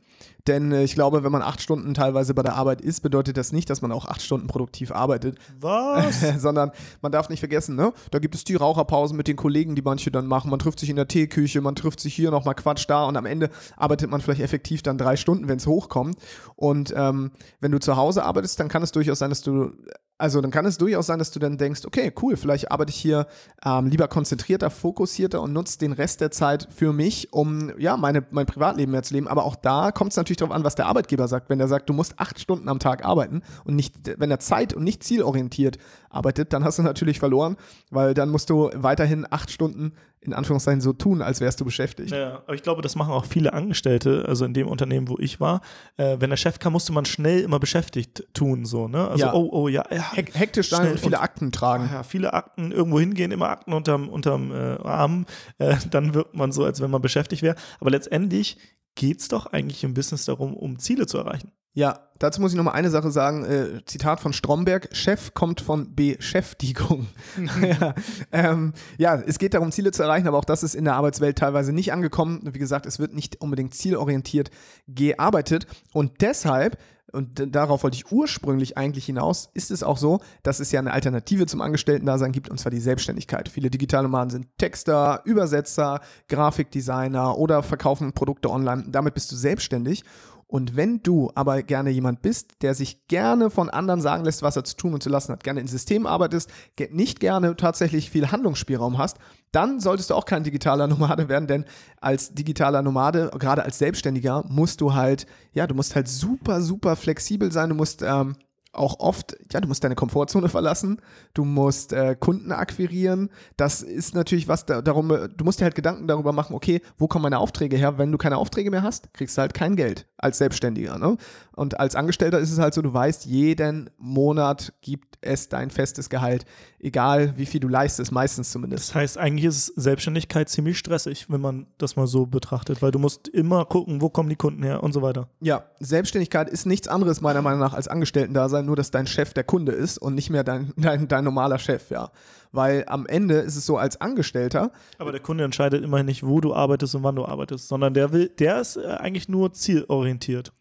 Denn 0.46 0.72
äh, 0.72 0.84
ich 0.84 0.94
glaube, 0.94 1.24
wenn 1.24 1.32
man 1.32 1.42
acht 1.42 1.60
Stunden 1.60 1.94
teilweise 1.94 2.34
bei 2.34 2.42
der 2.42 2.54
Arbeit 2.54 2.80
ist, 2.80 3.00
bedeutet 3.00 3.36
das 3.36 3.52
nicht, 3.52 3.70
dass 3.70 3.82
man 3.82 3.92
auch 3.92 4.04
acht 4.06 4.20
Stunden 4.20 4.46
produktiv 4.46 4.92
arbeitet. 4.92 5.38
Was? 5.58 6.20
Sondern 6.40 6.70
man 7.00 7.12
darf 7.12 7.28
nicht 7.28 7.40
vergessen, 7.40 7.76
ne? 7.76 7.92
Da 8.10 8.18
gibt 8.18 8.34
es 8.34 8.44
die 8.44 8.54
Raucherpausen 8.54 9.16
mit 9.16 9.28
den 9.28 9.36
Kollegen, 9.36 9.74
die 9.74 9.82
manche 9.82 10.10
dann 10.10 10.26
machen. 10.26 10.50
Man 10.50 10.58
trifft 10.58 10.80
sich 10.80 10.90
in 10.90 10.96
der 10.96 11.08
Teeküche, 11.08 11.60
man 11.60 11.74
trifft 11.74 12.00
sich 12.00 12.14
hier 12.14 12.30
nochmal 12.30 12.54
Quatsch 12.54 12.84
da 12.88 13.04
und 13.04 13.16
am 13.16 13.26
Ende 13.26 13.50
arbeitet 13.76 14.10
man 14.10 14.20
vielleicht 14.20 14.42
effektiv 14.42 14.82
dann 14.82 14.98
drei 14.98 15.16
Stunden, 15.16 15.48
wenn 15.48 15.56
es 15.58 15.66
hochkommt. 15.66 16.16
Und 16.56 16.92
ähm, 16.96 17.30
wenn 17.60 17.72
du 17.72 17.80
zu 17.80 17.96
Hause 17.96 18.24
arbeitest, 18.24 18.60
dann 18.60 18.68
kann 18.68 18.82
es 18.82 18.92
durchaus 18.92 19.18
sein, 19.18 19.30
dass 19.30 19.42
du 19.42 19.72
also 20.16 20.40
dann 20.40 20.52
kann 20.52 20.64
es 20.64 20.78
durchaus 20.78 21.06
sein, 21.06 21.18
dass 21.18 21.32
du 21.32 21.40
dann 21.40 21.58
denkst, 21.58 21.84
okay, 21.84 22.12
cool, 22.22 22.36
vielleicht 22.36 22.70
arbeite 22.70 22.90
ich 22.90 22.96
hier 22.96 23.26
ähm, 23.64 23.86
lieber 23.86 24.06
konzentrierter, 24.06 24.70
fokussierter 24.70 25.42
und 25.42 25.52
nutze 25.52 25.78
den 25.78 25.92
Rest 25.92 26.20
der 26.20 26.30
Zeit 26.30 26.68
für 26.74 26.92
mich, 26.92 27.32
um 27.32 27.72
ja 27.78 27.96
meine, 27.96 28.24
mein 28.30 28.46
Privatleben 28.46 28.92
mehr 28.92 29.02
zu 29.02 29.14
leben. 29.14 29.26
Aber 29.26 29.44
auch 29.44 29.56
da 29.56 29.90
kommt 29.90 30.12
es 30.12 30.16
natürlich 30.16 30.36
darauf 30.36 30.54
an, 30.54 30.62
was 30.62 30.76
der 30.76 30.86
Arbeitgeber 30.86 31.26
sagt. 31.26 31.50
Wenn 31.50 31.58
der 31.58 31.66
sagt, 31.66 31.88
du 31.88 31.92
musst 31.92 32.20
acht 32.20 32.38
Stunden 32.38 32.68
am 32.68 32.78
Tag 32.78 33.04
arbeiten 33.04 33.42
und 33.64 33.74
nicht, 33.74 33.94
wenn 34.18 34.30
er 34.30 34.38
zeit- 34.38 34.72
und 34.72 34.84
nicht 34.84 35.02
zielorientiert 35.02 35.78
arbeitet, 36.14 36.52
dann 36.52 36.64
hast 36.64 36.78
du 36.78 36.82
natürlich 36.82 37.18
verloren, 37.18 37.56
weil 37.90 38.14
dann 38.14 38.30
musst 38.30 38.50
du 38.50 38.70
weiterhin 38.74 39.26
acht 39.28 39.50
Stunden 39.50 39.92
in 40.24 40.32
Anführungszeichen 40.32 40.80
so 40.80 40.92
tun, 40.92 41.22
als 41.22 41.40
wärst 41.40 41.60
du 41.60 41.64
beschäftigt. 41.64 42.10
Ja, 42.10 42.42
aber 42.46 42.54
ich 42.54 42.62
glaube, 42.62 42.82
das 42.82 42.96
machen 42.96 43.12
auch 43.12 43.26
viele 43.26 43.52
Angestellte, 43.52 44.24
also 44.26 44.44
in 44.44 44.54
dem 44.54 44.68
Unternehmen, 44.68 45.08
wo 45.08 45.18
ich 45.18 45.38
war. 45.38 45.60
Äh, 45.96 46.16
wenn 46.18 46.30
der 46.30 46.36
Chef 46.36 46.58
kam, 46.58 46.72
musste 46.72 46.92
man 46.92 47.04
schnell 47.04 47.40
immer 47.40 47.58
beschäftigt 47.58 48.24
tun, 48.32 48.64
so, 48.64 48.88
ne? 48.88 49.08
Also, 49.08 49.26
ja. 49.26 49.34
oh, 49.34 49.48
oh, 49.52 49.68
ja. 49.68 49.84
ja 49.90 50.12
Hektisch 50.12 50.70
sein 50.70 50.92
und 50.92 51.00
viele 51.00 51.20
Akten 51.20 51.52
tragen. 51.52 51.88
Ja, 51.92 52.02
viele 52.02 52.32
Akten, 52.32 52.72
irgendwo 52.72 52.98
hingehen, 52.98 53.32
immer 53.32 53.50
Akten 53.50 53.72
unterm, 53.72 54.08
unterm 54.08 54.50
äh, 54.50 54.78
Arm. 54.82 55.26
Äh, 55.58 55.76
dann 55.90 56.14
wirkt 56.14 56.34
man 56.34 56.52
so, 56.52 56.64
als 56.64 56.80
wenn 56.80 56.90
man 56.90 57.02
beschäftigt 57.02 57.42
wäre. 57.42 57.56
Aber 57.80 57.90
letztendlich 57.90 58.56
geht 58.94 59.20
es 59.20 59.28
doch 59.28 59.46
eigentlich 59.46 59.84
im 59.84 59.94
Business 59.94 60.24
darum, 60.24 60.54
um 60.54 60.78
Ziele 60.78 61.06
zu 61.06 61.18
erreichen. 61.18 61.52
Ja, 61.76 61.98
dazu 62.20 62.40
muss 62.40 62.52
ich 62.52 62.56
noch 62.56 62.64
mal 62.64 62.70
eine 62.70 62.88
Sache 62.88 63.10
sagen. 63.10 63.44
Äh, 63.44 63.84
Zitat 63.84 64.20
von 64.20 64.32
Stromberg: 64.32 64.88
Chef 64.92 65.34
kommt 65.34 65.60
von 65.60 65.94
Beschäftigung. 65.94 67.08
ja, 67.60 67.94
ähm, 68.30 68.72
ja, 68.96 69.16
es 69.16 69.38
geht 69.38 69.54
darum, 69.54 69.72
Ziele 69.72 69.90
zu 69.90 70.04
erreichen, 70.04 70.28
aber 70.28 70.38
auch 70.38 70.44
das 70.44 70.62
ist 70.62 70.76
in 70.76 70.84
der 70.84 70.94
Arbeitswelt 70.94 71.36
teilweise 71.36 71.72
nicht 71.72 71.92
angekommen. 71.92 72.42
Wie 72.52 72.58
gesagt, 72.60 72.86
es 72.86 73.00
wird 73.00 73.12
nicht 73.12 73.40
unbedingt 73.40 73.74
zielorientiert 73.74 74.50
gearbeitet. 74.86 75.66
Und 75.92 76.20
deshalb 76.20 76.78
und 77.14 77.54
darauf 77.54 77.84
wollte 77.84 77.96
ich 77.96 78.10
ursprünglich 78.10 78.76
eigentlich 78.76 79.06
hinaus, 79.06 79.48
ist 79.54 79.70
es 79.70 79.84
auch 79.84 79.98
so, 79.98 80.18
dass 80.42 80.58
es 80.58 80.72
ja 80.72 80.80
eine 80.80 80.92
Alternative 80.92 81.46
zum 81.46 81.60
Angestellten-Dasein 81.60 82.32
gibt, 82.32 82.50
und 82.50 82.58
zwar 82.58 82.70
die 82.70 82.80
Selbstständigkeit. 82.80 83.48
Viele 83.48 83.70
digitale 83.70 84.02
Nomaden 84.04 84.30
sind 84.30 84.58
Texter, 84.58 85.22
Übersetzer, 85.24 86.00
Grafikdesigner 86.28 87.38
oder 87.38 87.62
verkaufen 87.62 88.12
Produkte 88.14 88.50
online. 88.50 88.86
Damit 88.88 89.14
bist 89.14 89.30
du 89.30 89.36
selbstständig 89.36 90.02
und 90.46 90.76
wenn 90.76 91.02
du 91.02 91.30
aber 91.34 91.62
gerne 91.62 91.90
jemand 91.90 92.22
bist, 92.22 92.62
der 92.62 92.74
sich 92.74 93.06
gerne 93.08 93.50
von 93.50 93.70
anderen 93.70 94.00
sagen 94.00 94.24
lässt, 94.24 94.42
was 94.42 94.56
er 94.56 94.64
zu 94.64 94.76
tun 94.76 94.94
und 94.94 95.02
zu 95.02 95.08
lassen 95.08 95.32
hat, 95.32 95.44
gerne 95.44 95.60
in 95.60 95.66
System 95.66 96.06
arbeitest, 96.06 96.50
nicht 96.90 97.20
gerne 97.20 97.56
tatsächlich 97.56 98.10
viel 98.10 98.30
Handlungsspielraum 98.30 98.98
hast, 98.98 99.18
dann 99.52 99.80
solltest 99.80 100.10
du 100.10 100.14
auch 100.14 100.26
kein 100.26 100.44
digitaler 100.44 100.86
Nomade 100.88 101.28
werden, 101.28 101.46
denn 101.46 101.64
als 102.00 102.34
digitaler 102.34 102.82
Nomade, 102.82 103.30
gerade 103.38 103.62
als 103.62 103.78
Selbstständiger, 103.78 104.44
musst 104.48 104.80
du 104.80 104.94
halt, 104.94 105.26
ja, 105.52 105.66
du 105.66 105.74
musst 105.74 105.94
halt 105.94 106.08
super, 106.08 106.60
super 106.60 106.96
flexibel 106.96 107.50
sein, 107.52 107.70
du 107.70 107.74
musst 107.74 108.02
ähm, 108.02 108.36
auch 108.74 109.00
oft, 109.00 109.36
ja, 109.52 109.60
du 109.60 109.68
musst 109.68 109.84
deine 109.84 109.94
Komfortzone 109.94 110.48
verlassen, 110.50 111.00
du 111.32 111.44
musst 111.44 111.92
äh, 111.92 112.16
Kunden 112.18 112.52
akquirieren. 112.52 113.30
Das 113.56 113.82
ist 113.82 114.14
natürlich 114.14 114.48
was 114.48 114.66
da, 114.66 114.82
darum, 114.82 115.08
du 115.08 115.44
musst 115.44 115.60
dir 115.60 115.64
halt 115.64 115.74
Gedanken 115.74 116.06
darüber 116.06 116.32
machen, 116.32 116.54
okay, 116.54 116.80
wo 116.98 117.08
kommen 117.08 117.24
meine 117.24 117.38
Aufträge 117.38 117.76
her? 117.76 117.98
Wenn 117.98 118.12
du 118.12 118.18
keine 118.18 118.36
Aufträge 118.36 118.70
mehr 118.70 118.82
hast, 118.82 119.12
kriegst 119.14 119.36
du 119.36 119.42
halt 119.42 119.54
kein 119.54 119.76
Geld. 119.76 120.06
Als 120.24 120.38
Selbstständiger. 120.38 120.98
Ne? 120.98 121.16
Und 121.54 121.78
als 121.78 121.94
Angestellter 121.94 122.38
ist 122.38 122.50
es 122.50 122.58
halt 122.58 122.74
so, 122.74 122.82
du 122.82 122.92
weißt, 122.92 123.26
jeden 123.26 123.90
Monat 123.98 124.72
gibt 124.80 125.18
es 125.20 125.48
dein 125.48 125.70
festes 125.70 126.08
Gehalt, 126.10 126.44
egal 126.80 127.34
wie 127.36 127.46
viel 127.46 127.60
du 127.60 127.68
leistest, 127.68 128.10
meistens 128.10 128.50
zumindest. 128.50 128.88
Das 128.88 128.94
heißt, 128.94 129.18
eigentlich 129.18 129.44
ist 129.44 129.66
Selbstständigkeit 129.76 130.48
ziemlich 130.48 130.78
stressig, 130.78 131.30
wenn 131.30 131.40
man 131.40 131.66
das 131.78 131.96
mal 131.96 132.06
so 132.06 132.26
betrachtet, 132.26 132.82
weil 132.82 132.90
du 132.90 132.98
musst 132.98 133.28
immer 133.28 133.64
gucken, 133.64 134.00
wo 134.00 134.08
kommen 134.08 134.28
die 134.28 134.36
Kunden 134.36 134.62
her 134.62 134.82
und 134.82 134.92
so 134.92 135.02
weiter. 135.02 135.28
Ja, 135.40 135.64
Selbstständigkeit 135.78 136.48
ist 136.48 136.66
nichts 136.66 136.88
anderes 136.88 137.20
meiner 137.20 137.42
Meinung 137.42 137.60
nach 137.60 137.74
als 137.74 137.88
Angestellten-Dasein, 137.88 138.66
nur 138.66 138.76
dass 138.76 138.90
dein 138.90 139.06
Chef 139.06 139.34
der 139.34 139.44
Kunde 139.44 139.72
ist 139.72 139.98
und 139.98 140.14
nicht 140.14 140.30
mehr 140.30 140.44
dein, 140.44 140.72
dein, 140.76 141.06
dein 141.06 141.24
normaler 141.24 141.58
Chef, 141.58 141.90
ja. 141.90 142.10
Weil 142.54 142.84
am 142.86 143.06
Ende 143.06 143.36
ist 143.36 143.56
es 143.56 143.66
so, 143.66 143.76
als 143.76 144.00
Angestellter. 144.00 144.72
Aber 144.98 145.12
der 145.12 145.20
Kunde 145.20 145.44
entscheidet 145.44 145.82
immerhin 145.82 146.06
nicht, 146.06 146.24
wo 146.24 146.40
du 146.40 146.54
arbeitest 146.54 146.94
und 146.94 147.02
wann 147.02 147.16
du 147.16 147.24
arbeitest, 147.24 147.68
sondern 147.68 147.94
der 147.94 148.12
will, 148.12 148.28
der 148.28 148.60
ist 148.60 148.76
äh, 148.76 148.86
eigentlich 148.86 149.28
nur 149.28 149.52
zielorientiert. 149.52 150.52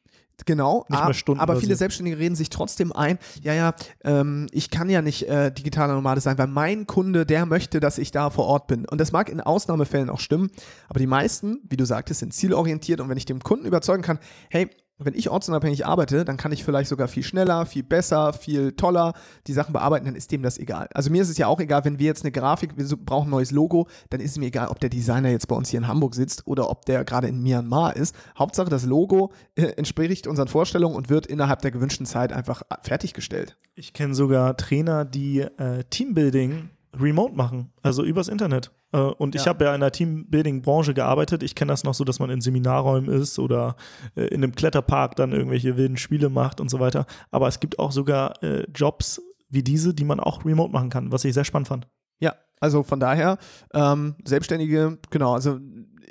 Genau, 0.45 0.85
Nicht 0.89 1.03
mehr 1.03 1.13
Stunden 1.13 1.39
aber 1.39 1.57
viele. 1.57 1.75
Selbstständige 1.75 2.17
reden 2.17 2.35
sich 2.35 2.49
trotzdem 2.49 2.91
ein, 2.91 3.17
ja, 3.41 3.53
ja, 3.53 3.73
ähm, 4.03 4.47
ich 4.51 4.69
kann 4.69 4.89
ja 4.89 5.01
nicht 5.01 5.27
äh, 5.29 5.51
digitaler 5.51 5.93
Nomade 5.93 6.21
sein, 6.21 6.37
weil 6.37 6.47
mein 6.47 6.87
Kunde, 6.87 7.25
der 7.25 7.45
möchte, 7.45 7.79
dass 7.79 7.97
ich 7.97 8.11
da 8.11 8.29
vor 8.29 8.45
Ort 8.45 8.67
bin. 8.67 8.85
Und 8.85 8.99
das 8.99 9.11
mag 9.11 9.29
in 9.29 9.39
Ausnahmefällen 9.39 10.09
auch 10.09 10.19
stimmen, 10.19 10.49
aber 10.89 10.99
die 10.99 11.07
meisten, 11.07 11.59
wie 11.69 11.77
du 11.77 11.85
sagtest, 11.85 12.19
sind 12.19 12.33
zielorientiert 12.33 12.99
und 12.99 13.09
wenn 13.09 13.17
ich 13.17 13.25
dem 13.25 13.39
Kunden 13.39 13.65
überzeugen 13.65 14.01
kann, 14.01 14.19
hey, 14.49 14.69
wenn 14.99 15.15
ich 15.15 15.29
ortsunabhängig 15.29 15.85
arbeite, 15.85 16.25
dann 16.25 16.37
kann 16.37 16.51
ich 16.51 16.63
vielleicht 16.63 16.89
sogar 16.89 17.07
viel 17.07 17.23
schneller, 17.23 17.65
viel 17.65 17.83
besser, 17.83 18.33
viel 18.33 18.73
toller 18.73 19.13
die 19.47 19.53
Sachen 19.53 19.73
bearbeiten, 19.73 20.05
dann 20.05 20.15
ist 20.15 20.31
dem 20.31 20.43
das 20.43 20.57
egal. 20.57 20.87
Also 20.93 21.09
mir 21.09 21.21
ist 21.21 21.29
es 21.29 21.37
ja 21.37 21.47
auch 21.47 21.59
egal, 21.59 21.85
wenn 21.85 21.99
wir 21.99 22.05
jetzt 22.05 22.23
eine 22.23 22.31
Grafik, 22.31 22.77
wir 22.77 22.85
brauchen 22.97 23.27
ein 23.27 23.31
neues 23.31 23.51
Logo, 23.51 23.87
dann 24.09 24.21
ist 24.21 24.31
es 24.31 24.37
mir 24.37 24.47
egal, 24.47 24.67
ob 24.67 24.79
der 24.79 24.89
Designer 24.89 25.29
jetzt 25.29 25.47
bei 25.47 25.55
uns 25.55 25.69
hier 25.69 25.79
in 25.79 25.87
Hamburg 25.87 26.15
sitzt 26.15 26.47
oder 26.47 26.69
ob 26.69 26.85
der 26.85 27.03
gerade 27.03 27.27
in 27.27 27.41
Myanmar 27.41 27.95
ist. 27.95 28.15
Hauptsache, 28.37 28.69
das 28.69 28.85
Logo 28.85 29.31
äh, 29.55 29.63
entspricht 29.63 30.27
unseren 30.27 30.47
Vorstellungen 30.47 30.95
und 30.95 31.09
wird 31.09 31.25
innerhalb 31.25 31.61
der 31.61 31.71
gewünschten 31.71 32.05
Zeit 32.05 32.31
einfach 32.31 32.61
äh, 32.69 32.75
fertiggestellt. 32.81 33.57
Ich 33.75 33.93
kenne 33.93 34.13
sogar 34.13 34.55
Trainer, 34.57 35.05
die 35.05 35.41
äh, 35.41 35.83
Teambuilding 35.89 36.69
remote 36.95 37.35
machen, 37.35 37.71
also 37.81 38.03
übers 38.03 38.27
Internet. 38.27 38.71
Äh, 38.91 38.97
und 38.99 39.35
ich 39.35 39.45
Ja. 39.45 39.49
habe 39.49 39.65
ja 39.65 39.73
in 39.75 39.81
der 39.81 39.91
Teambuilding-Branche 39.91 40.93
gearbeitet. 40.93 41.43
Ich 41.43 41.55
kenne 41.55 41.71
das 41.71 41.83
noch 41.83 41.93
so, 41.93 42.03
dass 42.03 42.19
man 42.19 42.29
in 42.29 42.41
Seminarräumen 42.41 43.09
ist 43.09 43.39
oder 43.39 43.75
äh, 44.15 44.25
in 44.25 44.43
einem 44.43 44.53
Kletterpark 44.55 45.15
dann 45.15 45.31
irgendwelche 45.31 45.77
wilden 45.77 45.97
Spiele 45.97 46.29
macht 46.29 46.61
und 46.61 46.69
so 46.69 46.79
weiter. 46.79 47.05
Aber 47.31 47.47
es 47.47 47.59
gibt 47.59 47.79
auch 47.79 47.91
sogar 47.91 48.41
äh, 48.43 48.65
Jobs 48.75 49.21
wie 49.49 49.63
diese, 49.63 49.93
die 49.93 50.05
man 50.05 50.19
auch 50.19 50.45
remote 50.45 50.71
machen 50.71 50.89
kann, 50.89 51.11
was 51.11 51.25
ich 51.25 51.33
sehr 51.33 51.45
spannend 51.45 51.67
fand. 51.67 51.87
Ja, 52.19 52.33
also 52.59 52.81
von 52.83 52.99
daher, 52.99 53.37
ähm, 53.73 54.15
Selbstständige, 54.25 54.97
genau, 55.11 55.33
also 55.33 55.59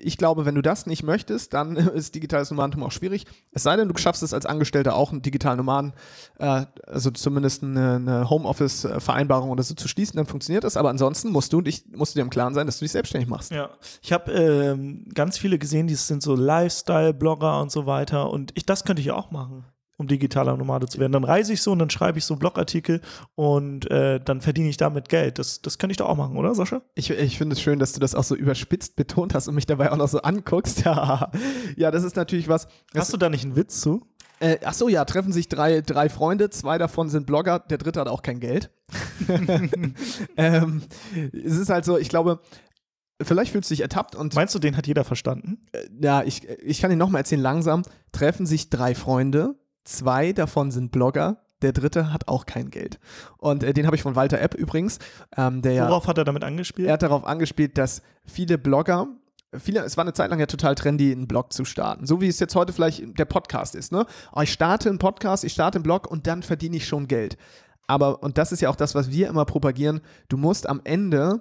ich 0.02 0.18
glaube, 0.18 0.44
wenn 0.44 0.54
du 0.54 0.62
das 0.62 0.86
nicht 0.86 1.02
möchtest, 1.02 1.54
dann 1.54 1.76
ist 1.94 2.14
digitales 2.14 2.50
Nomadentum 2.50 2.82
auch 2.82 2.92
schwierig. 2.92 3.26
Es 3.52 3.62
sei 3.62 3.76
denn, 3.76 3.88
du 3.88 3.96
schaffst 3.96 4.22
es 4.22 4.34
als 4.34 4.46
Angestellter 4.46 4.94
auch 4.94 5.12
einen 5.12 5.22
digitalen 5.22 5.58
Nomaden, 5.58 5.92
äh, 6.38 6.66
also 6.86 7.10
zumindest 7.10 7.62
eine, 7.62 7.96
eine 7.96 8.30
Homeoffice-Vereinbarung 8.30 9.50
oder 9.50 9.62
so 9.62 9.74
zu 9.74 9.88
schließen, 9.88 10.16
dann 10.16 10.26
funktioniert 10.26 10.64
das. 10.64 10.76
Aber 10.76 10.90
ansonsten 10.90 11.30
musst 11.30 11.52
du, 11.52 11.60
dich, 11.60 11.84
musst 11.94 12.14
du 12.14 12.18
dir 12.18 12.22
im 12.22 12.30
Klaren 12.30 12.54
sein, 12.54 12.66
dass 12.66 12.78
du 12.78 12.84
dich 12.84 12.92
selbstständig 12.92 13.28
machst. 13.28 13.52
Ja, 13.52 13.70
ich 14.02 14.12
habe 14.12 14.32
ähm, 14.32 15.06
ganz 15.14 15.38
viele 15.38 15.58
gesehen, 15.58 15.86
die 15.86 15.94
sind 15.94 16.22
so 16.22 16.34
Lifestyle-Blogger 16.34 17.60
und 17.60 17.70
so 17.70 17.86
weiter. 17.86 18.30
Und 18.30 18.52
ich, 18.54 18.66
das 18.66 18.84
könnte 18.84 19.02
ich 19.02 19.10
auch 19.10 19.30
machen, 19.30 19.64
um 20.02 20.08
digitaler 20.08 20.56
Nomade 20.56 20.86
zu 20.86 20.98
werden. 20.98 21.12
Dann 21.12 21.24
reise 21.24 21.52
ich 21.52 21.62
so 21.62 21.72
und 21.72 21.78
dann 21.78 21.90
schreibe 21.90 22.18
ich 22.18 22.24
so 22.24 22.36
Blogartikel 22.36 23.00
und 23.34 23.90
äh, 23.90 24.20
dann 24.20 24.40
verdiene 24.40 24.68
ich 24.68 24.76
damit 24.76 25.08
Geld. 25.08 25.38
Das, 25.38 25.62
das 25.62 25.78
könnte 25.78 25.92
ich 25.92 25.96
doch 25.96 26.08
auch 26.08 26.16
machen, 26.16 26.36
oder 26.36 26.54
Sascha? 26.54 26.82
Ich, 26.94 27.10
ich 27.10 27.38
finde 27.38 27.54
es 27.54 27.62
schön, 27.62 27.78
dass 27.78 27.92
du 27.92 28.00
das 28.00 28.14
auch 28.14 28.24
so 28.24 28.34
überspitzt 28.34 28.96
betont 28.96 29.34
hast 29.34 29.48
und 29.48 29.54
mich 29.54 29.66
dabei 29.66 29.90
auch 29.90 29.96
noch 29.96 30.08
so 30.08 30.20
anguckst. 30.20 30.82
Ja, 30.92 31.30
ja 31.76 31.90
das 31.92 32.02
ist 32.02 32.16
natürlich 32.16 32.48
was. 32.48 32.66
Hast 32.94 33.12
du 33.12 33.16
da 33.16 33.28
nicht 33.28 33.44
einen 33.44 33.54
Witz 33.54 33.80
zu? 33.80 34.02
Äh, 34.40 34.58
ach 34.64 34.74
so, 34.74 34.88
ja, 34.88 35.04
treffen 35.04 35.32
sich 35.32 35.48
drei, 35.48 35.80
drei 35.80 36.08
Freunde, 36.08 36.50
zwei 36.50 36.76
davon 36.76 37.08
sind 37.08 37.26
Blogger, 37.26 37.60
der 37.60 37.78
dritte 37.78 38.00
hat 38.00 38.08
auch 38.08 38.22
kein 38.22 38.40
Geld. 38.40 38.70
ähm, 40.36 40.82
es 41.32 41.56
ist 41.56 41.70
halt 41.70 41.84
so, 41.84 41.96
ich 41.96 42.08
glaube, 42.08 42.40
vielleicht 43.22 43.52
fühlst 43.52 43.70
du 43.70 43.74
dich 43.74 43.82
ertappt 43.82 44.16
und 44.16 44.34
Meinst 44.34 44.54
du, 44.54 44.58
den 44.58 44.76
hat 44.76 44.88
jeder 44.88 45.04
verstanden? 45.04 45.66
äh, 45.72 45.86
ja, 46.00 46.24
ich, 46.24 46.48
ich 46.48 46.80
kann 46.80 46.90
dir 46.90 46.96
nochmal 46.96 47.20
erzählen, 47.20 47.40
langsam 47.40 47.82
treffen 48.10 48.46
sich 48.46 48.68
drei 48.68 48.94
Freunde, 48.94 49.54
zwei 49.84 50.32
davon 50.32 50.70
sind 50.70 50.92
Blogger, 50.92 51.38
der 51.62 51.72
dritte 51.72 52.12
hat 52.12 52.28
auch 52.28 52.46
kein 52.46 52.70
Geld. 52.70 52.98
Und 53.38 53.62
äh, 53.62 53.72
den 53.72 53.86
habe 53.86 53.96
ich 53.96 54.02
von 54.02 54.16
Walter 54.16 54.40
Epp 54.40 54.54
übrigens, 54.54 54.98
ähm, 55.36 55.62
der 55.62 55.72
ja. 55.72 55.88
Worauf 55.88 56.06
hat 56.08 56.18
er 56.18 56.24
damit 56.24 56.44
angespielt? 56.44 56.88
Er 56.88 56.94
hat 56.94 57.02
darauf 57.02 57.24
angespielt, 57.24 57.78
dass 57.78 58.02
viele 58.24 58.58
Blogger, 58.58 59.06
viele, 59.58 59.80
es 59.80 59.96
war 59.96 60.04
eine 60.04 60.12
Zeit 60.12 60.30
lang 60.30 60.40
ja 60.40 60.46
total 60.46 60.74
trendy, 60.74 61.12
einen 61.12 61.28
Blog 61.28 61.52
zu 61.52 61.64
starten. 61.64 62.06
So 62.06 62.20
wie 62.20 62.28
es 62.28 62.40
jetzt 62.40 62.54
heute 62.54 62.72
vielleicht 62.72 63.18
der 63.18 63.24
Podcast 63.24 63.74
ist, 63.74 63.92
ne? 63.92 64.06
Oh, 64.32 64.40
ich 64.40 64.52
starte 64.52 64.88
einen 64.88 64.98
Podcast, 64.98 65.44
ich 65.44 65.52
starte 65.52 65.76
einen 65.76 65.84
Blog 65.84 66.10
und 66.10 66.26
dann 66.26 66.42
verdiene 66.42 66.76
ich 66.76 66.86
schon 66.86 67.08
Geld. 67.08 67.36
Aber, 67.86 68.22
und 68.22 68.38
das 68.38 68.52
ist 68.52 68.60
ja 68.60 68.70
auch 68.70 68.76
das, 68.76 68.94
was 68.94 69.10
wir 69.10 69.28
immer 69.28 69.44
propagieren, 69.44 70.00
du 70.28 70.36
musst 70.36 70.68
am 70.68 70.80
Ende 70.84 71.40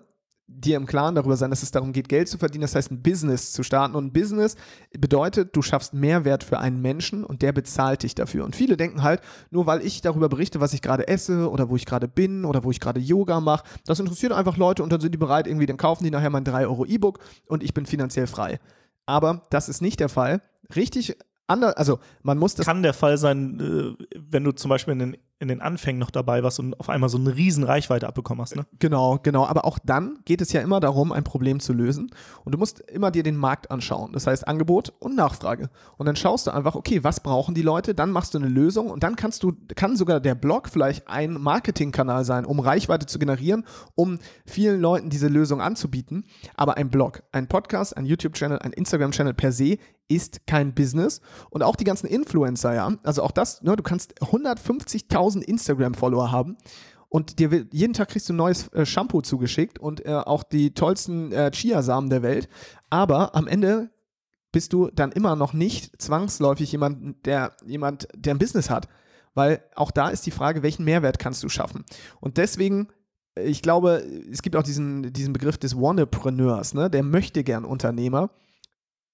dir 0.59 0.77
im 0.77 0.85
Klaren 0.85 1.15
darüber 1.15 1.37
sein, 1.37 1.49
dass 1.49 1.63
es 1.63 1.71
darum 1.71 1.93
geht, 1.93 2.09
Geld 2.09 2.27
zu 2.27 2.37
verdienen, 2.37 2.61
das 2.61 2.75
heißt 2.75 2.91
ein 2.91 3.01
Business 3.01 3.51
zu 3.51 3.63
starten. 3.63 3.95
Und 3.95 4.07
ein 4.07 4.13
Business 4.13 4.55
bedeutet, 4.97 5.55
du 5.55 5.61
schaffst 5.61 5.93
Mehrwert 5.93 6.43
für 6.43 6.59
einen 6.59 6.81
Menschen 6.81 7.23
und 7.23 7.41
der 7.41 7.51
bezahlt 7.51 8.03
dich 8.03 8.15
dafür. 8.15 8.45
Und 8.45 8.55
viele 8.55 8.77
denken 8.77 9.03
halt, 9.03 9.21
nur 9.49 9.65
weil 9.65 9.85
ich 9.85 10.01
darüber 10.01 10.29
berichte, 10.29 10.59
was 10.59 10.73
ich 10.73 10.81
gerade 10.81 11.07
esse 11.07 11.49
oder 11.49 11.69
wo 11.69 11.75
ich 11.75 11.85
gerade 11.85 12.07
bin 12.07 12.45
oder 12.45 12.63
wo 12.63 12.71
ich 12.71 12.79
gerade 12.79 12.99
Yoga 12.99 13.39
mache, 13.39 13.65
das 13.85 13.99
interessiert 13.99 14.31
einfach 14.31 14.57
Leute 14.57 14.83
und 14.83 14.91
dann 14.91 15.01
sind 15.01 15.13
die 15.13 15.17
bereit, 15.17 15.47
irgendwie, 15.47 15.65
dann 15.65 15.77
kaufen 15.77 16.03
die 16.03 16.11
nachher 16.11 16.29
mein 16.29 16.43
3 16.43 16.67
Euro 16.67 16.85
E-Book 16.85 17.19
und 17.47 17.63
ich 17.63 17.73
bin 17.73 17.85
finanziell 17.85 18.27
frei. 18.27 18.59
Aber 19.05 19.43
das 19.49 19.69
ist 19.69 19.81
nicht 19.81 19.99
der 19.99 20.09
Fall. 20.09 20.41
Richtig 20.75 21.17
also 21.51 21.99
man 22.23 22.37
muss 22.37 22.55
das 22.55 22.65
Kann 22.65 22.83
der 22.83 22.93
Fall 22.93 23.17
sein, 23.17 23.59
äh, 23.59 24.05
wenn 24.17 24.43
du 24.43 24.51
zum 24.51 24.69
Beispiel 24.69 24.93
in 24.93 24.99
den, 24.99 25.17
in 25.41 25.47
den 25.47 25.59
Anfängen 25.59 25.99
noch 25.99 26.11
dabei 26.11 26.43
warst 26.43 26.59
und 26.59 26.79
auf 26.79 26.87
einmal 26.87 27.09
so 27.09 27.17
eine 27.17 27.35
riesen 27.35 27.63
Reichweite 27.63 28.07
abbekommen 28.07 28.41
hast, 28.41 28.55
ne? 28.55 28.65
Genau, 28.77 29.19
genau. 29.23 29.45
Aber 29.47 29.65
auch 29.65 29.79
dann 29.79 30.19
geht 30.23 30.39
es 30.39 30.53
ja 30.53 30.61
immer 30.61 30.79
darum, 30.79 31.11
ein 31.11 31.23
Problem 31.23 31.59
zu 31.59 31.73
lösen. 31.73 32.11
Und 32.45 32.53
du 32.53 32.59
musst 32.59 32.79
immer 32.81 33.09
dir 33.09 33.23
den 33.23 33.35
Markt 33.35 33.71
anschauen. 33.71 34.13
Das 34.13 34.27
heißt 34.27 34.47
Angebot 34.47 34.93
und 34.99 35.15
Nachfrage. 35.15 35.69
Und 35.97 36.05
dann 36.05 36.15
schaust 36.15 36.45
du 36.45 36.51
einfach, 36.51 36.75
okay, 36.75 37.03
was 37.03 37.21
brauchen 37.21 37.55
die 37.55 37.63
Leute? 37.63 37.95
Dann 37.95 38.11
machst 38.11 38.35
du 38.35 38.37
eine 38.37 38.47
Lösung 38.47 38.91
und 38.91 39.01
dann 39.03 39.15
kannst 39.15 39.41
du, 39.41 39.53
kann 39.75 39.95
sogar 39.95 40.19
der 40.19 40.35
Blog 40.35 40.69
vielleicht 40.69 41.07
ein 41.07 41.33
Marketingkanal 41.33 42.23
sein, 42.23 42.45
um 42.45 42.59
Reichweite 42.59 43.07
zu 43.07 43.17
generieren, 43.17 43.65
um 43.95 44.19
vielen 44.45 44.79
Leuten 44.79 45.09
diese 45.09 45.27
Lösung 45.27 45.59
anzubieten. 45.59 46.25
Aber 46.55 46.77
ein 46.77 46.91
Blog, 46.91 47.23
ein 47.31 47.47
Podcast, 47.47 47.97
ein 47.97 48.05
YouTube-Channel, 48.05 48.59
ein 48.59 48.73
Instagram-Channel 48.73 49.33
per 49.33 49.51
se 49.51 49.77
ist 50.15 50.45
kein 50.47 50.73
Business. 50.73 51.21
Und 51.49 51.63
auch 51.63 51.75
die 51.75 51.83
ganzen 51.83 52.07
Influencer, 52.07 52.73
ja. 52.73 52.91
Also 53.03 53.23
auch 53.23 53.31
das, 53.31 53.61
ne, 53.61 53.75
du 53.75 53.83
kannst 53.83 54.21
150.000 54.21 55.41
Instagram-Follower 55.41 56.31
haben. 56.31 56.57
Und 57.09 57.39
dir 57.39 57.51
will, 57.51 57.67
jeden 57.73 57.93
Tag 57.93 58.09
kriegst 58.09 58.29
du 58.29 58.33
ein 58.33 58.37
neues 58.37 58.69
äh, 58.69 58.85
Shampoo 58.85 59.21
zugeschickt 59.21 59.79
und 59.79 60.05
äh, 60.05 60.13
auch 60.13 60.43
die 60.43 60.73
tollsten 60.73 61.33
äh, 61.33 61.51
Chiasamen 61.51 62.09
der 62.09 62.21
Welt. 62.21 62.47
Aber 62.89 63.35
am 63.35 63.47
Ende 63.47 63.89
bist 64.51 64.73
du 64.73 64.89
dann 64.93 65.11
immer 65.11 65.35
noch 65.35 65.53
nicht 65.53 66.01
zwangsläufig 66.01 66.71
jemand, 66.71 67.25
der 67.25 67.51
jemand, 67.65 68.07
der 68.15 68.33
ein 68.33 68.39
Business 68.39 68.69
hat. 68.69 68.87
Weil 69.33 69.63
auch 69.75 69.91
da 69.91 70.09
ist 70.09 70.25
die 70.25 70.31
Frage, 70.31 70.63
welchen 70.63 70.83
Mehrwert 70.83 71.19
kannst 71.19 71.43
du 71.43 71.49
schaffen? 71.49 71.85
Und 72.19 72.37
deswegen, 72.37 72.87
äh, 73.35 73.43
ich 73.43 73.61
glaube, 73.61 74.03
es 74.31 74.41
gibt 74.41 74.55
auch 74.55 74.63
diesen, 74.63 75.13
diesen 75.13 75.33
Begriff 75.33 75.57
des 75.57 75.75
Wannapreneurs, 75.75 76.73
ne? 76.73 76.89
Der 76.89 77.03
möchte 77.03 77.43
gern 77.43 77.65
Unternehmer. 77.65 78.29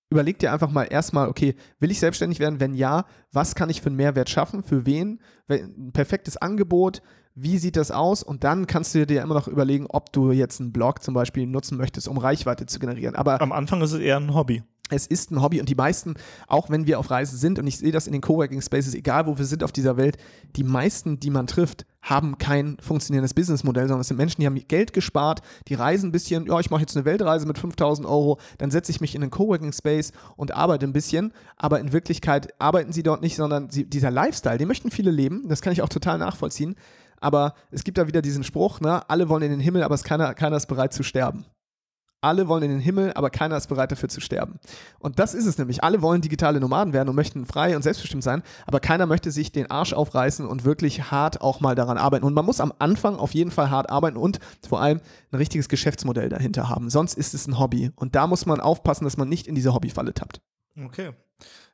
Überleg 0.09 0.39
dir 0.39 0.53
einfach 0.53 0.71
mal 0.71 0.83
erstmal, 0.83 1.27
okay, 1.27 1.55
will 1.79 1.91
ich 1.91 1.99
selbstständig 1.99 2.39
werden? 2.39 2.59
Wenn 2.59 2.73
ja, 2.73 3.05
was 3.31 3.55
kann 3.55 3.69
ich 3.69 3.81
für 3.81 3.87
einen 3.87 3.97
Mehrwert 3.97 4.29
schaffen? 4.29 4.63
Für 4.63 4.85
wen? 4.85 5.19
Ein 5.49 5.91
perfektes 5.91 6.37
Angebot? 6.37 7.01
Wie 7.35 7.57
sieht 7.57 7.75
das 7.75 7.91
aus? 7.91 8.23
Und 8.23 8.43
dann 8.43 8.67
kannst 8.67 8.95
du 8.95 9.05
dir 9.05 9.21
immer 9.21 9.35
noch 9.35 9.47
überlegen, 9.47 9.85
ob 9.87 10.11
du 10.13 10.31
jetzt 10.31 10.59
einen 10.59 10.71
Blog 10.71 11.03
zum 11.03 11.13
Beispiel 11.13 11.45
nutzen 11.45 11.77
möchtest, 11.77 12.07
um 12.07 12.17
Reichweite 12.17 12.65
zu 12.65 12.79
generieren. 12.79 13.15
Aber 13.15 13.41
Am 13.41 13.51
Anfang 13.51 13.81
ist 13.81 13.91
es 13.91 13.99
eher 13.99 14.17
ein 14.17 14.33
Hobby. 14.33 14.63
Es 14.89 15.07
ist 15.07 15.31
ein 15.31 15.41
Hobby 15.41 15.59
und 15.59 15.69
die 15.69 15.75
meisten, 15.75 16.15
auch 16.47 16.69
wenn 16.69 16.87
wir 16.87 16.99
auf 16.99 17.09
Reisen 17.09 17.37
sind, 17.37 17.59
und 17.59 17.67
ich 17.67 17.77
sehe 17.77 17.91
das 17.91 18.07
in 18.07 18.13
den 18.13 18.21
Coworking 18.21 18.61
Spaces, 18.61 18.93
egal 18.93 19.27
wo 19.27 19.37
wir 19.37 19.45
sind 19.45 19.63
auf 19.63 19.71
dieser 19.71 19.97
Welt, 19.97 20.17
die 20.55 20.63
meisten, 20.63 21.19
die 21.19 21.29
man 21.29 21.47
trifft, 21.47 21.85
haben 22.01 22.37
kein 22.37 22.77
funktionierendes 22.79 23.33
Businessmodell, 23.33 23.87
sondern 23.87 24.01
es 24.01 24.07
sind 24.07 24.17
Menschen, 24.17 24.41
die 24.41 24.47
haben 24.47 24.55
Geld 24.67 24.93
gespart, 24.93 25.41
die 25.67 25.73
reisen 25.73 26.09
ein 26.09 26.11
bisschen, 26.11 26.45
ja, 26.45 26.59
ich 26.59 26.69
mache 26.69 26.81
jetzt 26.81 26.95
eine 26.95 27.05
Weltreise 27.05 27.45
mit 27.45 27.57
5000 27.57 28.07
Euro, 28.07 28.39
dann 28.57 28.71
setze 28.71 28.91
ich 28.91 29.01
mich 29.01 29.15
in 29.15 29.21
einen 29.21 29.31
Coworking 29.31 29.73
Space 29.73 30.11
und 30.35 30.53
arbeite 30.53 30.85
ein 30.85 30.93
bisschen, 30.93 31.33
aber 31.57 31.79
in 31.79 31.91
Wirklichkeit 31.91 32.53
arbeiten 32.59 32.93
sie 32.93 33.03
dort 33.03 33.21
nicht, 33.21 33.35
sondern 33.35 33.69
sie, 33.69 33.85
dieser 33.85 34.11
Lifestyle, 34.11 34.57
den 34.57 34.67
möchten 34.67 34.91
viele 34.91 35.11
leben, 35.11 35.47
das 35.49 35.61
kann 35.61 35.73
ich 35.73 35.81
auch 35.81 35.89
total 35.89 36.17
nachvollziehen, 36.17 36.75
aber 37.19 37.55
es 37.71 37.83
gibt 37.83 37.97
da 37.97 38.07
wieder 38.07 38.21
diesen 38.21 38.43
Spruch, 38.43 38.79
ne, 38.79 39.09
alle 39.09 39.27
wollen 39.27 39.43
in 39.43 39.51
den 39.51 39.59
Himmel, 39.59 39.83
aber 39.83 39.95
es 39.95 40.03
keiner, 40.03 40.33
keiner 40.33 40.57
ist 40.57 40.67
bereit 40.67 40.93
zu 40.93 41.03
sterben. 41.03 41.45
Alle 42.21 42.47
wollen 42.47 42.63
in 42.63 42.71
den 42.71 42.79
Himmel, 42.79 43.13
aber 43.13 43.29
keiner 43.29 43.57
ist 43.57 43.67
bereit 43.67 43.91
dafür 43.91 44.09
zu 44.09 44.21
sterben. 44.21 44.59
Und 44.97 45.19
das 45.19 45.35
ist 45.35 45.45
es 45.45 45.57
nämlich. 45.59 45.83
Alle 45.83 46.01
wollen 46.01 46.21
digitale 46.21 46.59
Nomaden 46.59 46.91
werden 46.91 47.09
und 47.09 47.15
möchten 47.15 47.45
frei 47.45 47.75
und 47.75 47.83
selbstbestimmt 47.83 48.23
sein, 48.23 48.41
aber 48.65 48.79
keiner 48.79 49.05
möchte 49.05 49.29
sich 49.29 49.51
den 49.51 49.69
Arsch 49.69 49.93
aufreißen 49.93 50.45
und 50.45 50.65
wirklich 50.65 51.11
hart 51.11 51.41
auch 51.41 51.59
mal 51.59 51.75
daran 51.75 51.97
arbeiten. 51.97 52.25
Und 52.25 52.33
man 52.33 52.45
muss 52.45 52.59
am 52.59 52.73
Anfang 52.79 53.17
auf 53.17 53.35
jeden 53.35 53.51
Fall 53.51 53.69
hart 53.69 53.91
arbeiten 53.91 54.17
und 54.17 54.39
vor 54.67 54.81
allem 54.81 54.99
ein 55.31 55.37
richtiges 55.37 55.69
Geschäftsmodell 55.69 56.29
dahinter 56.29 56.69
haben. 56.69 56.89
Sonst 56.89 57.13
ist 57.13 57.35
es 57.35 57.47
ein 57.47 57.59
Hobby. 57.59 57.91
Und 57.95 58.15
da 58.15 58.25
muss 58.25 58.47
man 58.47 58.59
aufpassen, 58.59 59.03
dass 59.03 59.17
man 59.17 59.29
nicht 59.29 59.45
in 59.45 59.53
diese 59.53 59.73
Hobbyfalle 59.75 60.13
tappt. 60.15 60.41
Okay. 60.85 61.11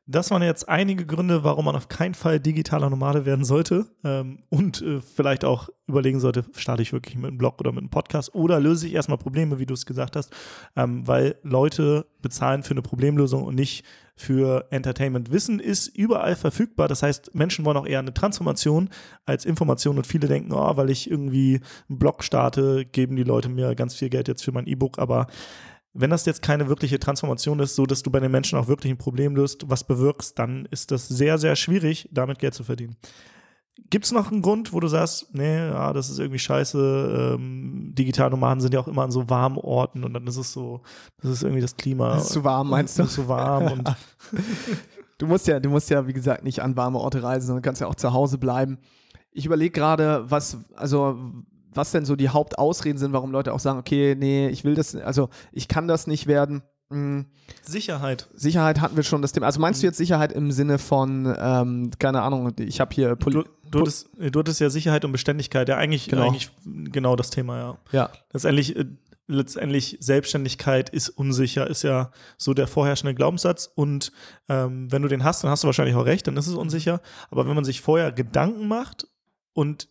Das 0.06 0.30
waren 0.30 0.42
jetzt 0.42 0.68
einige 0.68 1.06
Gründe, 1.06 1.44
warum 1.44 1.64
man 1.64 1.76
auf 1.76 1.88
keinen 1.88 2.12
Fall 2.12 2.38
digitaler 2.38 2.90
Nomade 2.90 3.24
werden 3.24 3.46
sollte 3.46 3.86
ähm, 4.04 4.40
und 4.50 4.82
äh, 4.82 5.00
vielleicht 5.00 5.46
auch 5.46 5.70
überlegen 5.86 6.20
sollte, 6.20 6.44
starte 6.52 6.82
ich 6.82 6.92
wirklich 6.92 7.16
mit 7.16 7.24
einem 7.24 7.38
Blog 7.38 7.58
oder 7.60 7.72
mit 7.72 7.80
einem 7.80 7.90
Podcast 7.90 8.34
oder 8.34 8.60
löse 8.60 8.86
ich 8.86 8.92
erstmal 8.92 9.16
Probleme, 9.16 9.58
wie 9.58 9.64
du 9.64 9.72
es 9.72 9.86
gesagt 9.86 10.16
hast, 10.16 10.30
ähm, 10.76 11.06
weil 11.08 11.36
Leute 11.42 12.06
bezahlen 12.20 12.62
für 12.62 12.72
eine 12.72 12.82
Problemlösung 12.82 13.44
und 13.44 13.54
nicht 13.54 13.86
für 14.14 14.66
Entertainment. 14.70 15.32
Wissen 15.32 15.58
ist 15.58 15.88
überall 15.88 16.36
verfügbar, 16.36 16.86
das 16.86 17.02
heißt, 17.02 17.34
Menschen 17.34 17.64
wollen 17.64 17.78
auch 17.78 17.86
eher 17.86 18.00
eine 18.00 18.12
Transformation 18.12 18.90
als 19.24 19.46
Information 19.46 19.96
und 19.96 20.06
viele 20.06 20.28
denken, 20.28 20.52
oh, 20.52 20.76
weil 20.76 20.90
ich 20.90 21.10
irgendwie 21.10 21.62
einen 21.88 21.98
Blog 21.98 22.22
starte, 22.24 22.84
geben 22.84 23.16
die 23.16 23.24
Leute 23.24 23.48
mir 23.48 23.74
ganz 23.74 23.94
viel 23.94 24.10
Geld 24.10 24.28
jetzt 24.28 24.44
für 24.44 24.52
mein 24.52 24.66
E-Book, 24.66 24.98
aber 24.98 25.28
wenn 25.94 26.10
das 26.10 26.26
jetzt 26.26 26.42
keine 26.42 26.68
wirkliche 26.68 26.98
Transformation 26.98 27.60
ist, 27.60 27.76
so 27.76 27.86
dass 27.86 28.02
du 28.02 28.10
bei 28.10 28.20
den 28.20 28.32
Menschen 28.32 28.58
auch 28.58 28.68
wirklich 28.68 28.92
ein 28.92 28.98
Problem 28.98 29.36
löst, 29.36 29.70
was 29.70 29.84
bewirkst, 29.84 30.38
dann 30.38 30.66
ist 30.70 30.90
das 30.90 31.08
sehr, 31.08 31.38
sehr 31.38 31.56
schwierig, 31.56 32.08
damit 32.12 32.38
Geld 32.38 32.54
zu 32.54 32.64
verdienen. 32.64 32.96
Gibt 33.90 34.04
es 34.04 34.12
noch 34.12 34.30
einen 34.30 34.42
Grund, 34.42 34.72
wo 34.72 34.78
du 34.78 34.86
sagst, 34.86 35.34
nee, 35.34 35.56
ja, 35.56 35.92
das 35.92 36.10
ist 36.10 36.18
irgendwie 36.18 36.38
scheiße, 36.38 37.36
ähm, 37.36 37.92
Digitalnomaden 37.94 38.60
sind 38.60 38.74
ja 38.74 38.80
auch 38.80 38.88
immer 38.88 39.02
an 39.02 39.10
so 39.10 39.28
warmen 39.28 39.58
Orten 39.58 40.04
und 40.04 40.14
dann 40.14 40.26
ist 40.26 40.36
es 40.36 40.52
so, 40.52 40.82
das 41.20 41.30
ist 41.30 41.42
irgendwie 41.42 41.62
das 41.62 41.76
Klima. 41.76 42.14
Das 42.14 42.24
ist 42.24 42.32
zu 42.32 42.44
warm, 42.44 42.70
meinst 42.70 42.98
du? 42.98 43.02
Das 43.02 43.10
ist 43.10 43.16
zu 43.16 43.28
warm 43.28 43.72
und 43.72 43.96
Du 45.18 45.26
musst 45.26 45.46
ja, 45.46 45.60
du 45.60 45.70
musst 45.70 45.90
ja, 45.90 46.06
wie 46.06 46.12
gesagt, 46.12 46.44
nicht 46.44 46.60
an 46.60 46.76
warme 46.76 46.98
Orte 46.98 47.22
reisen, 47.22 47.46
sondern 47.46 47.62
kannst 47.62 47.80
ja 47.80 47.86
auch 47.86 47.94
zu 47.94 48.12
Hause 48.12 48.38
bleiben. 48.38 48.78
Ich 49.32 49.46
überlege 49.46 49.70
gerade, 49.70 50.24
was, 50.28 50.58
also 50.74 51.18
was 51.74 51.90
denn 51.92 52.04
so 52.04 52.16
die 52.16 52.28
Hauptausreden 52.28 52.98
sind, 52.98 53.12
warum 53.12 53.30
Leute 53.30 53.52
auch 53.52 53.60
sagen, 53.60 53.78
okay, 53.78 54.16
nee, 54.18 54.48
ich 54.48 54.64
will 54.64 54.74
das, 54.74 54.94
also 54.94 55.28
ich 55.52 55.68
kann 55.68 55.88
das 55.88 56.06
nicht 56.06 56.26
werden. 56.26 56.62
Hm, 56.90 57.26
Sicherheit. 57.62 58.28
Sicherheit 58.34 58.80
hatten 58.80 58.96
wir 58.96 59.02
schon 59.02 59.22
das 59.22 59.32
Thema. 59.32 59.46
Also 59.46 59.60
meinst 59.60 59.82
du 59.82 59.86
jetzt 59.86 59.96
Sicherheit 59.96 60.32
im 60.32 60.50
Sinne 60.52 60.78
von, 60.78 61.34
ähm, 61.38 61.90
keine 61.98 62.22
Ahnung, 62.22 62.52
ich 62.58 62.80
habe 62.80 62.94
hier 62.94 63.16
Poli 63.16 63.36
Du, 63.36 63.44
du, 63.70 63.80
hattest, 63.80 64.08
du 64.18 64.38
hattest 64.38 64.60
ja 64.60 64.70
Sicherheit 64.70 65.04
und 65.04 65.12
Beständigkeit, 65.12 65.68
ja 65.68 65.76
eigentlich 65.76 66.08
Genau. 66.08 66.28
eigentlich 66.28 66.50
genau 66.64 67.16
das 67.16 67.30
Thema, 67.30 67.58
ja. 67.58 67.78
ja, 67.92 68.10
Letztendlich, 68.32 68.76
äh, 68.76 68.84
letztendlich 69.26 69.96
Selbstständigkeit 70.00 70.90
ist 70.90 71.08
unsicher, 71.08 71.66
ist 71.68 71.82
ja 71.82 72.10
so 72.36 72.54
der 72.54 72.66
vorherrschende 72.66 73.14
Glaubenssatz. 73.14 73.70
Und 73.74 74.12
ähm, 74.48 74.92
wenn 74.92 75.02
du 75.02 75.08
den 75.08 75.24
hast, 75.24 75.42
dann 75.42 75.50
hast 75.50 75.64
du 75.64 75.66
wahrscheinlich 75.66 75.96
auch 75.96 76.04
recht, 76.04 76.26
dann 76.26 76.36
ist 76.36 76.46
es 76.46 76.54
unsicher. 76.54 77.00
Aber 77.30 77.46
wenn 77.48 77.54
man 77.54 77.64
sich 77.64 77.80
vorher 77.80 78.12
Gedanken 78.12 78.68
macht 78.68 79.08
und 79.54 79.88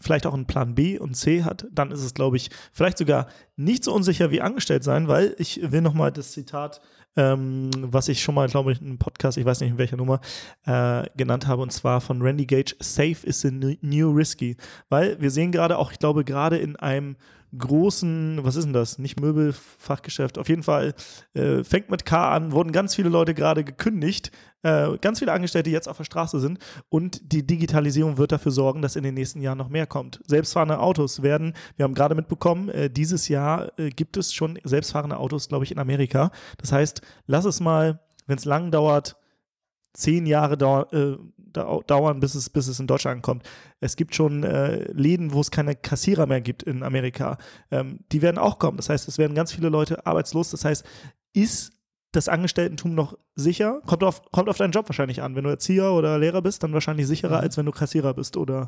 vielleicht 0.00 0.26
auch 0.26 0.34
einen 0.34 0.46
Plan 0.46 0.74
B 0.74 0.98
und 0.98 1.14
C 1.14 1.44
hat, 1.44 1.66
dann 1.72 1.90
ist 1.90 2.02
es, 2.02 2.14
glaube 2.14 2.36
ich, 2.36 2.50
vielleicht 2.72 2.98
sogar 2.98 3.28
nicht 3.56 3.84
so 3.84 3.94
unsicher 3.94 4.30
wie 4.30 4.40
angestellt 4.40 4.84
sein, 4.84 5.08
weil 5.08 5.34
ich 5.38 5.60
will 5.70 5.80
nochmal 5.80 6.12
das 6.12 6.32
Zitat, 6.32 6.80
ähm, 7.16 7.70
was 7.74 8.08
ich 8.08 8.22
schon 8.22 8.34
mal, 8.34 8.48
glaube 8.48 8.72
ich, 8.72 8.80
in 8.80 8.86
einem 8.86 8.98
Podcast, 8.98 9.38
ich 9.38 9.44
weiß 9.44 9.60
nicht 9.60 9.70
in 9.70 9.78
welcher 9.78 9.96
Nummer, 9.96 10.20
äh, 10.66 11.04
genannt 11.16 11.46
habe, 11.46 11.62
und 11.62 11.72
zwar 11.72 12.00
von 12.00 12.22
Randy 12.22 12.46
Gage, 12.46 12.76
Safe 12.80 13.18
is 13.24 13.40
the 13.40 13.78
new 13.80 14.10
risky. 14.10 14.56
Weil 14.88 15.20
wir 15.20 15.30
sehen 15.30 15.52
gerade 15.52 15.78
auch, 15.78 15.92
ich 15.92 15.98
glaube, 15.98 16.24
gerade 16.24 16.58
in 16.58 16.76
einem 16.76 17.16
großen, 17.56 18.40
was 18.42 18.56
ist 18.56 18.64
denn 18.64 18.72
das? 18.72 18.98
Nicht 18.98 19.20
Möbelfachgeschäft, 19.20 20.38
auf 20.38 20.48
jeden 20.48 20.62
Fall 20.62 20.94
äh, 21.34 21.64
fängt 21.64 21.90
mit 21.90 22.04
K 22.04 22.30
an, 22.30 22.52
wurden 22.52 22.72
ganz 22.72 22.94
viele 22.94 23.08
Leute 23.08 23.34
gerade 23.34 23.64
gekündigt, 23.64 24.30
äh, 24.62 24.98
ganz 24.98 25.18
viele 25.20 25.32
Angestellte, 25.32 25.70
jetzt 25.70 25.88
auf 25.88 25.96
der 25.96 26.04
Straße 26.04 26.40
sind 26.40 26.58
und 26.88 27.32
die 27.32 27.46
Digitalisierung 27.46 28.18
wird 28.18 28.32
dafür 28.32 28.52
sorgen, 28.52 28.82
dass 28.82 28.96
in 28.96 29.04
den 29.04 29.14
nächsten 29.14 29.40
Jahren 29.40 29.58
noch 29.58 29.68
mehr 29.68 29.86
kommt. 29.86 30.20
Selbstfahrende 30.26 30.80
Autos 30.80 31.22
werden, 31.22 31.54
wir 31.76 31.84
haben 31.84 31.94
gerade 31.94 32.14
mitbekommen, 32.14 32.68
äh, 32.68 32.90
dieses 32.90 33.28
Jahr 33.28 33.78
äh, 33.78 33.90
gibt 33.90 34.16
es 34.16 34.32
schon 34.32 34.58
selbstfahrende 34.64 35.16
Autos, 35.16 35.48
glaube 35.48 35.64
ich, 35.64 35.72
in 35.72 35.78
Amerika. 35.78 36.30
Das 36.58 36.72
heißt, 36.72 37.02
lass 37.26 37.44
es 37.44 37.60
mal, 37.60 38.00
wenn 38.26 38.38
es 38.38 38.44
lang 38.44 38.70
dauert, 38.70 39.16
zehn 39.92 40.26
Jahre 40.26 40.56
dau 40.58 40.82
äh, 40.90 41.16
dau 41.52 41.82
dauern, 41.82 42.20
bis 42.20 42.34
es, 42.34 42.50
bis 42.50 42.68
es 42.68 42.80
in 42.80 42.86
Deutschland 42.86 43.16
ankommt. 43.16 43.42
Es 43.80 43.96
gibt 43.96 44.14
schon 44.14 44.44
äh, 44.44 44.90
Läden, 44.92 45.32
wo 45.32 45.40
es 45.40 45.50
keine 45.50 45.74
Kassierer 45.74 46.26
mehr 46.26 46.40
gibt 46.40 46.62
in 46.62 46.82
Amerika. 46.82 47.38
Ähm, 47.70 48.00
die 48.12 48.22
werden 48.22 48.38
auch 48.38 48.58
kommen. 48.58 48.76
Das 48.76 48.88
heißt, 48.88 49.08
es 49.08 49.18
werden 49.18 49.34
ganz 49.34 49.52
viele 49.52 49.68
Leute 49.68 50.06
arbeitslos. 50.06 50.50
Das 50.50 50.64
heißt, 50.64 50.84
ist 51.32 51.72
das 52.12 52.28
Angestelltentum 52.28 52.94
noch 52.94 53.16
sicher? 53.38 53.80
Kommt 53.86 54.04
auf, 54.04 54.22
kommt 54.32 54.48
auf 54.48 54.56
deinen 54.58 54.72
Job 54.72 54.88
wahrscheinlich 54.88 55.22
an. 55.22 55.34
Wenn 55.36 55.44
du 55.44 55.50
Erzieher 55.50 55.92
oder 55.92 56.18
Lehrer 56.18 56.42
bist, 56.42 56.62
dann 56.62 56.72
wahrscheinlich 56.72 57.06
sicherer, 57.06 57.38
Mhm. 57.38 57.42
als 57.44 57.56
wenn 57.56 57.66
du 57.66 57.72
Kassierer 57.72 58.14
bist 58.14 58.36
oder 58.36 58.66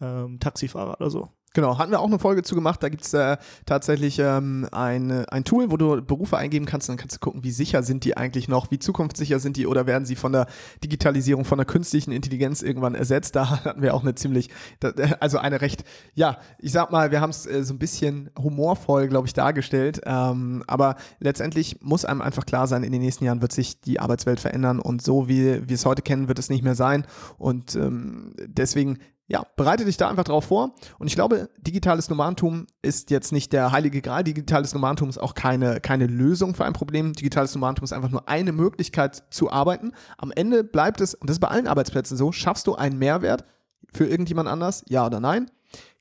ähm, 0.00 0.38
Taxifahrer 0.38 0.96
oder 1.00 1.10
so. 1.10 1.28
Genau, 1.52 1.78
hatten 1.78 1.90
wir 1.90 1.98
auch 1.98 2.06
eine 2.06 2.20
Folge 2.20 2.44
zu 2.44 2.54
gemacht. 2.54 2.80
Da 2.80 2.88
gibt 2.88 3.04
es 3.04 3.12
äh, 3.12 3.36
tatsächlich 3.66 4.20
ähm, 4.20 4.68
ein, 4.70 5.10
ein 5.26 5.42
Tool, 5.42 5.72
wo 5.72 5.76
du 5.76 6.00
Berufe 6.00 6.36
eingeben 6.38 6.64
kannst. 6.64 6.88
Und 6.88 6.92
dann 6.92 7.00
kannst 7.00 7.16
du 7.16 7.18
gucken, 7.18 7.42
wie 7.42 7.50
sicher 7.50 7.82
sind 7.82 8.04
die 8.04 8.16
eigentlich 8.16 8.46
noch, 8.46 8.70
wie 8.70 8.78
zukunftssicher 8.78 9.40
sind 9.40 9.56
die 9.56 9.66
oder 9.66 9.84
werden 9.88 10.04
sie 10.04 10.14
von 10.14 10.30
der 10.30 10.46
Digitalisierung, 10.84 11.44
von 11.44 11.58
der 11.58 11.64
künstlichen 11.64 12.12
Intelligenz 12.12 12.62
irgendwann 12.62 12.94
ersetzt. 12.94 13.34
Da 13.34 13.50
hatten 13.64 13.82
wir 13.82 13.94
auch 13.94 14.02
eine 14.02 14.14
ziemlich, 14.14 14.48
da, 14.78 14.92
also 15.18 15.38
eine 15.38 15.60
recht, 15.60 15.82
ja, 16.14 16.38
ich 16.60 16.70
sag 16.70 16.92
mal, 16.92 17.10
wir 17.10 17.20
haben 17.20 17.30
es 17.30 17.46
äh, 17.46 17.64
so 17.64 17.74
ein 17.74 17.80
bisschen 17.80 18.30
humorvoll, 18.38 19.08
glaube 19.08 19.26
ich, 19.26 19.32
dargestellt. 19.32 20.02
Ähm, 20.06 20.62
aber 20.68 20.94
letztendlich 21.18 21.78
muss 21.80 22.04
einem 22.04 22.22
einfach 22.22 22.46
klar 22.46 22.68
sein, 22.68 22.84
in 22.84 22.92
den 22.92 23.02
nächsten 23.02 23.24
Jahren 23.24 23.42
wird 23.42 23.50
sich 23.50 23.80
die 23.80 23.98
Arbeitswelt 24.10 24.40
verändern 24.40 24.80
und 24.80 25.02
so 25.02 25.28
wie 25.28 25.68
wir 25.68 25.74
es 25.74 25.86
heute 25.86 26.02
kennen, 26.02 26.28
wird 26.28 26.38
es 26.38 26.50
nicht 26.50 26.64
mehr 26.64 26.74
sein. 26.74 27.06
Und 27.38 27.76
ähm, 27.76 28.34
deswegen 28.44 28.98
ja, 29.28 29.46
bereite 29.54 29.84
dich 29.84 29.96
da 29.96 30.08
einfach 30.08 30.24
drauf 30.24 30.46
vor. 30.46 30.74
Und 30.98 31.06
ich 31.06 31.14
glaube, 31.14 31.50
digitales 31.56 32.10
Nomadentum 32.10 32.66
ist 32.82 33.10
jetzt 33.10 33.30
nicht 33.30 33.52
der 33.52 33.70
heilige 33.70 34.02
Gral. 34.02 34.24
Digitales 34.24 34.74
Nomadentum 34.74 35.08
ist 35.08 35.18
auch 35.18 35.34
keine, 35.34 35.80
keine 35.80 36.08
Lösung 36.08 36.56
für 36.56 36.64
ein 36.64 36.72
Problem. 36.72 37.12
Digitales 37.12 37.54
Nomadentum 37.54 37.84
ist 37.84 37.92
einfach 37.92 38.10
nur 38.10 38.28
eine 38.28 38.50
Möglichkeit 38.50 39.22
zu 39.30 39.52
arbeiten. 39.52 39.92
Am 40.18 40.32
Ende 40.32 40.64
bleibt 40.64 41.00
es, 41.00 41.14
und 41.14 41.30
das 41.30 41.36
ist 41.36 41.40
bei 41.40 41.46
allen 41.46 41.68
Arbeitsplätzen 41.68 42.16
so, 42.16 42.32
schaffst 42.32 42.66
du 42.66 42.74
einen 42.74 42.98
Mehrwert 42.98 43.44
für 43.92 44.04
irgendjemand 44.04 44.48
anders? 44.48 44.84
Ja 44.88 45.06
oder 45.06 45.20
nein? 45.20 45.48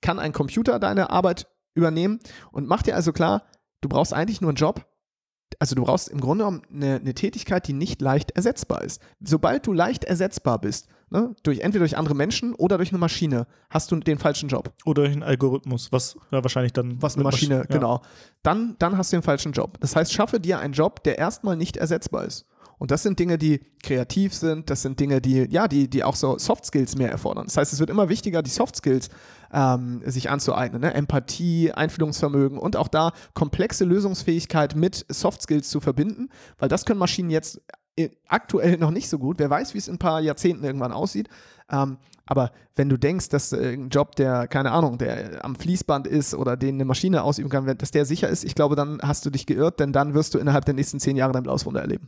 Kann 0.01 0.17
ein 0.17 0.33
Computer 0.33 0.79
deine 0.79 1.11
Arbeit 1.11 1.45
übernehmen? 1.75 2.19
Und 2.51 2.67
mach 2.67 2.81
dir 2.81 2.95
also 2.95 3.13
klar, 3.13 3.43
du 3.81 3.89
brauchst 3.89 4.11
eigentlich 4.11 4.41
nur 4.41 4.49
einen 4.49 4.55
Job. 4.55 4.88
Also 5.59 5.75
du 5.75 5.83
brauchst 5.83 6.07
im 6.07 6.21
Grunde 6.21 6.45
genommen 6.45 6.61
eine, 6.73 6.95
eine 6.95 7.13
Tätigkeit, 7.13 7.67
die 7.67 7.73
nicht 7.73 8.01
leicht 8.01 8.31
ersetzbar 8.31 8.81
ist. 8.81 9.01
Sobald 9.21 9.67
du 9.67 9.73
leicht 9.73 10.05
ersetzbar 10.05 10.59
bist, 10.59 10.87
ne, 11.09 11.35
durch 11.43 11.59
entweder 11.59 11.83
durch 11.83 11.97
andere 11.97 12.15
Menschen 12.15 12.55
oder 12.55 12.77
durch 12.77 12.91
eine 12.91 12.97
Maschine, 12.97 13.45
hast 13.69 13.91
du 13.91 13.97
den 13.97 14.19
falschen 14.19 14.47
Job. 14.47 14.71
Oder 14.85 15.03
durch 15.03 15.13
einen 15.13 15.23
Algorithmus, 15.23 15.91
was 15.91 16.15
ja, 16.31 16.41
wahrscheinlich 16.41 16.71
dann. 16.71 17.01
Was 17.01 17.15
eine 17.15 17.25
mit 17.25 17.33
Maschine, 17.33 17.55
ja. 17.55 17.63
genau. 17.63 18.01
Dann, 18.41 18.77
dann 18.79 18.97
hast 18.97 19.11
du 19.11 19.17
den 19.17 19.23
falschen 19.23 19.51
Job. 19.51 19.77
Das 19.81 19.97
heißt, 19.97 20.13
schaffe 20.13 20.39
dir 20.39 20.59
einen 20.59 20.73
Job, 20.73 21.03
der 21.03 21.17
erstmal 21.17 21.57
nicht 21.57 21.75
ersetzbar 21.75 22.23
ist. 22.23 22.45
Und 22.77 22.91
das 22.91 23.03
sind 23.03 23.19
Dinge, 23.19 23.37
die 23.37 23.59
kreativ 23.83 24.33
sind, 24.33 24.69
das 24.69 24.81
sind 24.81 24.99
Dinge, 25.01 25.19
die, 25.19 25.45
ja, 25.49 25.67
die, 25.67 25.89
die 25.89 26.03
auch 26.05 26.15
so 26.15 26.37
Soft 26.37 26.65
Skills 26.65 26.95
mehr 26.95 27.11
erfordern. 27.11 27.45
Das 27.45 27.57
heißt, 27.57 27.73
es 27.73 27.79
wird 27.79 27.89
immer 27.89 28.07
wichtiger, 28.07 28.41
die 28.41 28.49
Soft 28.49 28.77
Skills 28.77 29.09
ähm, 29.53 30.01
sich 30.05 30.29
anzueignen. 30.29 30.81
Ne? 30.81 30.93
Empathie, 30.93 31.71
Einfühlungsvermögen 31.71 32.57
und 32.57 32.75
auch 32.75 32.87
da 32.87 33.11
komplexe 33.33 33.85
Lösungsfähigkeit 33.85 34.75
mit 34.75 35.05
Soft 35.09 35.41
Skills 35.41 35.69
zu 35.69 35.79
verbinden, 35.79 36.29
weil 36.57 36.69
das 36.69 36.85
können 36.85 36.99
Maschinen 36.99 37.29
jetzt 37.29 37.61
äh, 37.95 38.09
aktuell 38.27 38.77
noch 38.77 38.91
nicht 38.91 39.09
so 39.09 39.19
gut. 39.19 39.39
Wer 39.39 39.49
weiß, 39.49 39.73
wie 39.73 39.77
es 39.77 39.87
in 39.87 39.95
ein 39.95 39.99
paar 39.99 40.21
Jahrzehnten 40.21 40.63
irgendwann 40.63 40.93
aussieht. 40.93 41.29
Ähm, 41.71 41.97
aber 42.25 42.51
wenn 42.75 42.89
du 42.89 42.97
denkst, 42.97 43.29
dass 43.29 43.51
äh, 43.51 43.73
ein 43.73 43.89
Job, 43.89 44.15
der, 44.15 44.47
keine 44.47 44.71
Ahnung, 44.71 44.97
der 44.97 45.43
am 45.43 45.55
Fließband 45.55 46.07
ist 46.07 46.35
oder 46.35 46.55
den 46.55 46.75
eine 46.75 46.85
Maschine 46.85 47.23
ausüben 47.23 47.49
kann, 47.49 47.65
dass 47.77 47.91
der 47.91 48.05
sicher 48.05 48.29
ist, 48.29 48.43
ich 48.43 48.55
glaube, 48.55 48.75
dann 48.75 48.99
hast 49.01 49.25
du 49.25 49.29
dich 49.29 49.45
geirrt, 49.45 49.79
denn 49.79 49.91
dann 49.91 50.13
wirst 50.13 50.33
du 50.33 50.37
innerhalb 50.37 50.65
der 50.65 50.75
nächsten 50.75 50.99
zehn 50.99 51.17
Jahre 51.17 51.33
dein 51.33 51.43
blaues 51.43 51.65
Wunder 51.65 51.81
erleben. 51.81 52.07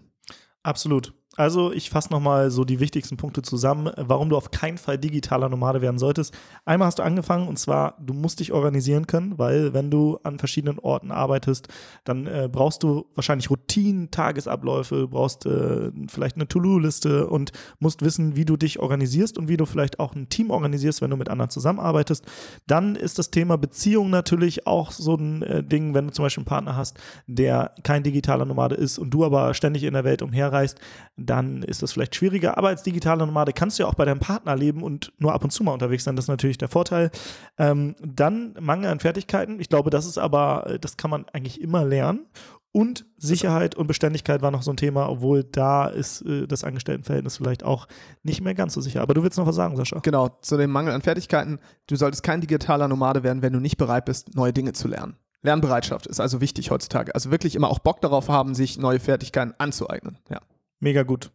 Absolut. 0.64 1.14
Also 1.38 1.72
ich 1.72 1.90
fasse 1.90 2.12
nochmal 2.12 2.52
so 2.52 2.66
die 2.66 2.82
wichtigsten 2.82 3.16
Punkte 3.16 3.42
zusammen, 3.42 3.90
warum 3.96 4.30
du 4.30 4.36
auf 4.36 4.52
keinen 4.52 4.78
Fall 4.78 4.98
digitaler 4.98 5.48
Nomade 5.48 5.82
werden 5.82 5.98
solltest. 5.98 6.34
Einmal 6.66 6.88
hast 6.88 7.00
du 7.00 7.04
angefangen 7.04 7.48
und 7.48 7.58
zwar, 7.58 7.96
du 8.02 8.14
musst 8.14 8.42
dich 8.42 8.52
organisieren 8.52 9.08
können, 9.08 9.40
weil 9.40 9.74
wenn 9.74 9.90
du 9.90 10.20
an 10.24 10.40
verschiedenen 10.40 10.78
Orten 10.78 11.10
arbeitest, 11.10 11.70
dann 12.04 12.28
äh, 12.28 12.50
brauchst 12.52 12.84
du 12.84 13.06
wahrscheinlich 13.16 13.50
Routinen, 13.50 14.12
Tagesabläufe, 14.12 15.08
brauchst 15.08 15.46
äh, 15.46 15.92
vielleicht 16.10 16.36
eine 16.36 16.50
To-Do-Liste 16.50 17.28
und 17.28 17.54
musst 17.80 18.02
wissen, 18.02 18.36
wie 18.36 18.44
du 18.44 18.58
dich 18.58 18.80
organisierst 18.80 19.38
und 19.38 19.48
wie 19.48 19.58
du 19.58 19.66
vielleicht 19.66 20.02
auch 20.02 20.14
ein 20.14 20.28
Team 20.28 20.52
organisierst, 20.52 21.02
wenn 21.02 21.12
du 21.12 21.18
mit 21.18 21.30
anderen 21.30 21.50
zusammenarbeitest. 21.50 22.26
Dann 22.68 22.98
ist 22.98 23.20
das 23.20 23.32
Thema 23.32 23.58
Beziehung 23.58 24.10
natürlich 24.10 24.68
auch 24.68 24.92
so 24.92 25.16
ein 25.16 25.44
äh, 25.44 25.64
Ding, 25.64 25.94
wenn 25.94 26.08
du 26.08 26.14
zum 26.14 26.24
Beispiel 26.24 26.42
einen 26.42 26.50
Partner 26.50 26.76
hast, 26.76 27.00
der 27.26 27.74
kein 27.84 28.04
digitaler 28.04 28.44
Nomade 28.44 28.76
ist 28.76 29.00
und 29.00 29.12
du 29.12 29.24
aber 29.24 29.54
ständig 29.54 29.86
in 29.86 29.94
der 29.94 30.04
Welt 30.04 30.22
umherreist, 30.22 30.78
dann 31.26 31.64
ist 31.64 31.82
das 31.82 31.94
vielleicht 31.94 32.16
schwieriger. 32.16 32.58
Aber 32.58 32.70
als 32.70 32.84
digitaler 32.84 33.26
Nomade 33.26 33.54
kannst 33.54 33.78
du 33.78 33.84
ja 33.84 33.90
auch 33.90 33.96
bei 33.96 34.06
deinem 34.06 34.20
Partner 34.20 34.56
leben 34.56 34.84
und 34.84 35.14
nur 35.18 35.34
ab 35.34 35.44
und 35.44 35.52
zu 35.52 35.64
mal 35.64 35.74
unterwegs 35.74 36.04
sein. 36.04 36.16
Das 36.16 36.26
ist 36.26 36.30
natürlich 36.30 36.58
der 36.58 36.70
Vorteil. 36.70 37.12
Ähm, 37.58 37.96
dann 38.02 38.56
Mangel 38.60 38.90
an 38.90 39.00
Fertigkeiten. 39.00 39.60
Ich 39.60 39.70
glaube, 39.70 39.90
das 39.90 40.06
ist 40.06 40.18
aber, 40.18 40.68
äh, 40.68 40.80
das 40.80 40.98
kann 40.98 41.12
man 41.12 41.26
eigentlich 41.34 41.62
immer 41.62 41.86
lernen. 41.86 42.28
Und 42.74 43.06
Sicherheit 43.18 43.76
und 43.76 43.88
Beständigkeit 43.88 44.42
war 44.42 44.50
noch 44.50 44.64
so 44.64 44.72
ein 44.72 44.78
Thema, 44.78 45.10
obwohl 45.10 45.44
da 45.44 45.88
ist 45.88 46.22
äh, 46.22 46.48
das 46.48 46.64
Angestelltenverhältnis 46.64 47.38
vielleicht 47.38 47.66
auch 47.66 47.88
nicht 48.24 48.42
mehr 48.42 48.56
ganz 48.56 48.74
so 48.74 48.82
sicher. 48.82 49.02
Aber 49.02 49.14
du 49.14 49.24
willst 49.24 49.38
noch 49.38 49.46
was 49.46 49.56
sagen, 49.56 49.76
Sascha? 49.76 50.00
Genau, 50.00 50.30
zu 50.42 50.56
dem 50.56 50.72
Mangel 50.72 50.94
an 50.94 51.02
Fertigkeiten. 51.02 51.60
Du 51.88 51.98
solltest 51.98 52.24
kein 52.24 52.40
digitaler 52.40 52.88
Nomade 52.88 53.24
werden, 53.24 53.42
wenn 53.42 53.52
du 53.52 53.60
nicht 53.60 53.78
bereit 53.78 54.06
bist, 54.06 54.36
neue 54.36 54.54
Dinge 54.54 54.72
zu 54.72 54.88
lernen. 54.88 55.18
Lernbereitschaft 55.42 56.08
ist 56.08 56.20
also 56.20 56.40
wichtig 56.40 56.72
heutzutage. 56.72 57.14
Also 57.14 57.32
wirklich 57.32 57.56
immer 57.56 57.70
auch 57.70 57.80
Bock 57.80 58.00
darauf 58.00 58.30
haben, 58.30 58.56
sich 58.56 58.78
neue 58.78 59.00
Fertigkeiten 59.00 59.54
anzueignen. 59.58 60.18
Ja. 60.30 60.40
Mega 60.82 61.04
gut. 61.04 61.32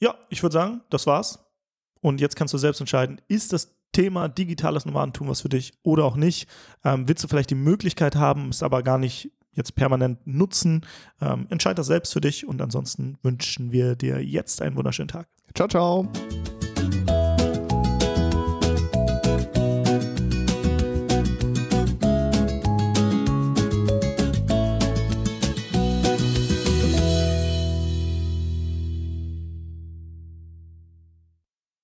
Ja, 0.00 0.14
ich 0.28 0.42
würde 0.42 0.52
sagen, 0.52 0.82
das 0.90 1.06
war's. 1.06 1.44
Und 2.00 2.20
jetzt 2.20 2.36
kannst 2.36 2.54
du 2.54 2.58
selbst 2.58 2.80
entscheiden, 2.80 3.20
ist 3.28 3.52
das 3.52 3.74
Thema 3.92 4.28
digitales 4.28 4.86
Nomadentum 4.86 5.28
was 5.28 5.40
für 5.40 5.48
dich 5.48 5.72
oder 5.82 6.04
auch 6.04 6.16
nicht? 6.16 6.48
Ähm, 6.84 7.08
willst 7.08 7.24
du 7.24 7.28
vielleicht 7.28 7.50
die 7.50 7.56
Möglichkeit 7.56 8.14
haben, 8.14 8.48
es 8.50 8.62
aber 8.62 8.82
gar 8.82 8.98
nicht 8.98 9.32
jetzt 9.52 9.74
permanent 9.74 10.26
nutzen? 10.26 10.86
Ähm, 11.20 11.46
entscheid 11.50 11.76
das 11.76 11.88
selbst 11.88 12.12
für 12.12 12.20
dich 12.20 12.46
und 12.46 12.62
ansonsten 12.62 13.18
wünschen 13.22 13.72
wir 13.72 13.96
dir 13.96 14.24
jetzt 14.24 14.62
einen 14.62 14.76
wunderschönen 14.76 15.08
Tag. 15.08 15.28
Ciao, 15.54 15.68
ciao. 15.68 16.08